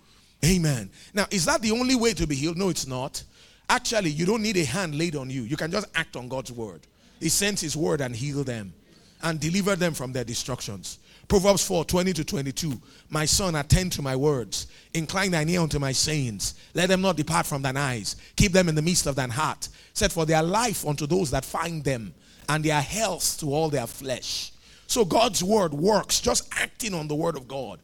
Amen. 0.45 0.91
Now, 1.13 1.27
is 1.31 1.45
that 1.45 1.61
the 1.63 1.73
only 1.73 1.95
way 1.97 2.15
to 2.15 2.27
be 2.27 2.35
healed? 2.35 2.57
No, 2.57 2.71
it's 2.71 2.87
not. 2.87 3.23
Actually, 3.69 4.11
you 4.11 4.25
don't 4.25 4.43
need 4.43 4.57
a 4.57 4.65
hand 4.65 4.97
laid 4.97 5.17
on 5.17 5.31
you. 5.31 5.43
You 5.43 5.57
can 5.57 5.71
just 5.71 5.87
act 5.95 6.17
on 6.17 6.29
God's 6.29 6.51
word. 6.53 6.87
He 7.19 7.29
sent 7.29 7.61
his 7.61 7.77
word 7.77 8.01
and 8.01 8.17
healed 8.17 8.47
them. 8.47 8.73
and 9.23 9.39
deliver 9.39 9.77
them 9.77 9.95
from 9.95 10.13
their 10.13 10.25
destructions. 10.25 10.99
Proverbs 11.31 11.65
4 11.65 11.85
20 11.85 12.13
to 12.15 12.25
22. 12.25 12.73
My 13.09 13.25
son, 13.25 13.55
attend 13.55 13.93
to 13.93 14.03
my 14.03 14.17
words. 14.17 14.67
Incline 14.95 15.31
thine 15.31 15.49
ear 15.49 15.61
unto 15.61 15.79
my 15.79 15.93
sayings. 15.93 16.55
Let 16.75 16.89
them 16.89 17.03
not 17.03 17.17
depart 17.17 17.47
from 17.47 17.63
thine 17.63 17.77
eyes. 17.77 18.17
Keep 18.35 18.51
them 18.51 18.69
in 18.69 18.75
the 18.75 18.83
midst 18.83 19.07
of 19.07 19.15
thine 19.15 19.31
heart. 19.31 19.69
Set 19.95 20.11
for 20.11 20.27
their 20.27 20.43
life 20.43 20.85
unto 20.85 21.07
those 21.07 21.31
that 21.31 21.45
find 21.45 21.85
them, 21.85 22.13
and 22.49 22.65
their 22.65 22.81
health 22.81 23.39
to 23.39 23.55
all 23.55 23.69
their 23.69 23.87
flesh. 23.87 24.51
So 24.89 25.05
God's 25.05 25.45
word 25.45 25.73
works, 25.73 26.21
just 26.21 26.53
acting 26.59 26.95
on 26.95 27.07
the 27.07 27.15
word 27.15 27.37
of 27.37 27.47
God. 27.47 27.79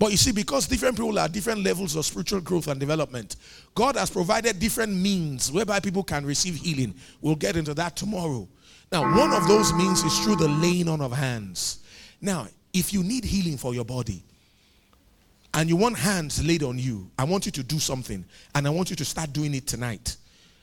But 0.00 0.10
you 0.10 0.16
see, 0.16 0.32
because 0.32 0.66
different 0.66 0.96
people 0.96 1.16
are 1.20 1.28
different 1.28 1.62
levels 1.62 1.94
of 1.94 2.04
spiritual 2.04 2.40
growth 2.40 2.66
and 2.66 2.80
development, 2.80 3.36
God 3.76 3.94
has 3.94 4.10
provided 4.10 4.58
different 4.58 4.92
means 4.92 5.52
whereby 5.52 5.78
people 5.78 6.02
can 6.02 6.26
receive 6.26 6.56
healing. 6.56 6.96
We'll 7.20 7.36
get 7.36 7.56
into 7.56 7.72
that 7.74 7.94
tomorrow. 7.94 8.48
Now, 8.90 9.16
one 9.16 9.32
of 9.32 9.46
those 9.46 9.72
means 9.74 10.02
is 10.02 10.18
through 10.18 10.36
the 10.36 10.48
laying 10.48 10.88
on 10.88 11.00
of 11.00 11.12
hands. 11.12 11.78
Now, 12.20 12.48
if 12.74 12.92
you 12.92 13.02
need 13.02 13.24
healing 13.24 13.56
for 13.56 13.72
your 13.72 13.84
body 13.84 14.22
and 15.54 15.68
you 15.68 15.76
want 15.76 15.96
hands 15.96 16.44
laid 16.44 16.64
on 16.64 16.76
you, 16.76 17.08
I 17.16 17.24
want 17.24 17.46
you 17.46 17.52
to 17.52 17.62
do 17.62 17.78
something 17.78 18.24
and 18.54 18.66
I 18.66 18.70
want 18.70 18.90
you 18.90 18.96
to 18.96 19.04
start 19.04 19.32
doing 19.32 19.54
it 19.54 19.66
tonight. 19.66 20.16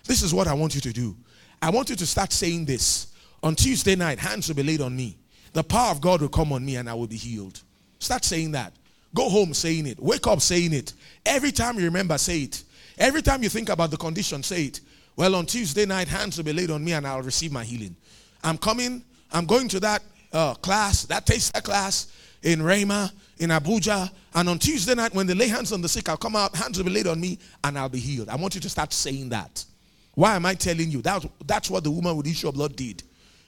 This 0.06 0.22
is 0.22 0.34
what 0.34 0.48
I 0.48 0.54
want 0.54 0.76
you 0.76 0.82
to 0.82 0.92
do. 0.92 1.16
I 1.62 1.70
want 1.70 1.90
you 1.90 1.96
to 1.96 2.06
start 2.06 2.34
saying 2.34 2.66
this. 2.66 3.08
On 3.44 3.56
Tuesday 3.56 3.96
night, 3.96 4.20
hands 4.20 4.50
will 4.50 4.56
be 4.56 4.64
laid 4.64 4.82
on 4.82 4.96
me. 4.96 5.18
The 5.54 5.64
power 5.64 5.92
of 5.92 6.02
God 6.02 6.22
will 6.22 6.30
come 6.30 6.52
on 6.52 6.64
me 6.64 6.76
and 6.76 6.90
I 6.90 6.94
will 6.94 7.08
be 7.08 7.16
healed. 7.16 7.62
Start 8.00 8.26
saying 8.26 8.52
that. 8.52 8.74
Go 9.16 9.30
home 9.30 9.54
saying 9.54 9.88
it. 9.88 10.00
Wake 10.00 10.28
up 10.28 10.42
saying 10.42 10.74
it. 10.74 10.94
Every 11.26 11.52
time 11.52 11.78
you 11.78 11.86
remember, 11.86 12.18
say 12.18 12.42
it. 12.42 12.64
Every 12.98 13.22
time 13.22 13.42
you 13.42 13.50
think 13.50 13.70
about 13.70 13.90
the 13.90 13.98
condition, 13.98 14.44
say 14.44 14.66
it. 14.66 14.82
Well, 15.16 15.36
on 15.36 15.46
Tuesday 15.46 15.86
night, 15.86 16.08
hands 16.08 16.38
will 16.38 16.44
be 16.44 16.54
laid 16.54 16.72
on 16.72 16.84
me 16.84 16.94
and 16.94 17.08
I'll 17.08 17.22
receive 17.22 17.52
my 17.52 17.64
healing. 17.64 17.96
I'm 18.44 18.58
coming, 18.58 19.04
I'm 19.32 19.46
going 19.46 19.68
to 19.70 19.80
that 19.82 20.02
uh, 20.34 20.54
class, 20.56 21.04
that 21.06 21.26
taster 21.26 21.62
class 21.62 22.12
in 22.44 22.60
Rhema, 22.60 23.12
in 23.38 23.50
Abuja. 23.50 24.10
And 24.34 24.50
on 24.50 24.60
Tuesday 24.60 24.96
night, 24.96 25.14
when 25.14 25.28
they 25.28 25.34
lay 25.34 25.48
hands 25.48 25.72
on 25.72 25.82
the 25.82 25.90
sick, 25.90 26.10
I'll 26.10 26.18
come 26.18 26.36
out, 26.36 26.56
hands 26.56 26.78
will 26.78 26.86
be 26.86 26.92
laid 26.92 27.08
on 27.08 27.20
me 27.20 27.38
and 27.64 27.78
I'll 27.78 27.90
be 27.90 28.00
healed. 28.00 28.30
I 28.30 28.36
want 28.36 28.56
you 28.56 28.62
to 28.62 28.70
start 28.70 28.94
saying 28.94 29.30
that. 29.30 29.66
Why 30.16 30.36
am 30.36 30.46
I 30.46 30.54
telling 30.54 30.90
you? 30.92 31.02
That, 31.02 31.26
that's 31.46 31.70
what 31.70 31.84
the 31.84 31.92
woman 31.92 32.16
with 32.18 32.28
issue 32.28 32.50
of 32.50 32.56
blood 32.56 32.76
did. 32.76 33.04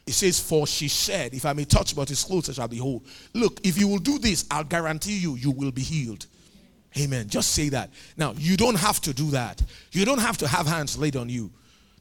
It 0.05 0.13
says, 0.13 0.39
For 0.39 0.67
she 0.67 0.87
said, 0.87 1.33
If 1.33 1.45
I 1.45 1.53
may 1.53 1.65
touch 1.65 1.95
but 1.95 2.09
his 2.09 2.23
clothes, 2.23 2.49
I 2.49 2.53
shall 2.53 2.67
be 2.67 2.77
whole. 2.77 3.03
Look, 3.33 3.59
if 3.63 3.77
you 3.77 3.87
will 3.87 3.99
do 3.99 4.19
this, 4.19 4.45
I'll 4.51 4.63
guarantee 4.63 5.17
you, 5.17 5.35
you 5.35 5.51
will 5.51 5.71
be 5.71 5.81
healed. 5.81 6.25
Amen. 6.97 7.27
Just 7.27 7.53
say 7.53 7.69
that. 7.69 7.89
Now, 8.17 8.33
you 8.37 8.55
don't 8.55 8.75
have 8.75 8.99
to 9.01 9.13
do 9.13 9.31
that. 9.31 9.61
You 9.91 10.05
don't 10.05 10.19
have 10.19 10.37
to 10.39 10.47
have 10.47 10.67
hands 10.67 10.97
laid 10.97 11.15
on 11.15 11.29
you. 11.29 11.51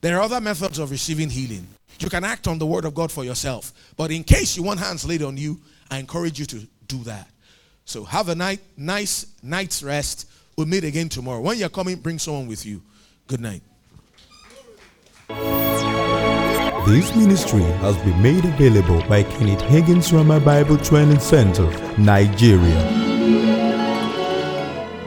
There 0.03 0.19
are 0.19 0.23
other 0.23 0.41
methods 0.41 0.81
of 0.81 0.91
receiving 0.91 1.31
healing. 1.31 1.67
You 2.01 2.11
can 2.11 2.25
act 2.25 2.49
on 2.49 2.59
the 2.59 2.67
word 2.67 2.85
of 2.85 2.93
God 2.93 3.13
for 3.13 3.25
yourself. 3.25 3.73
But 3.97 4.11
in 4.11 4.25
case 4.25 4.57
you 4.57 4.65
want 4.65 4.81
hands 4.81 5.05
laid 5.05 5.23
on 5.23 5.37
you, 5.37 5.61
I 5.91 5.99
encourage 5.99 6.41
you 6.41 6.47
to 6.47 6.67
do 6.89 6.99
that. 7.05 7.31
So 7.85 8.03
have 8.03 8.29
a 8.29 8.35
night, 8.35 8.61
nice 8.77 9.27
night's 9.45 9.81
rest. 9.81 10.29
We'll 10.57 10.67
meet 10.67 10.83
again 10.83 11.09
tomorrow. 11.09 11.41
When 11.41 11.57
you're 11.57 11.69
coming, 11.69 11.97
bring 11.97 12.19
someone 12.19 12.49
with 12.49 12.67
you. 12.67 12.83
Good 13.29 13.41
night. 13.41 13.63
This 16.89 17.15
ministry 17.15 17.63
has 17.63 17.97
been 17.99 18.21
made 18.21 18.45
available 18.45 19.03
by 19.09 19.23
Kenneth 19.23 19.63
Hagin 19.63 19.99
Rhema 19.99 20.45
Bible 20.45 20.79
Training 20.79 21.21
Center, 21.21 21.71
Nigeria. 21.97 23.02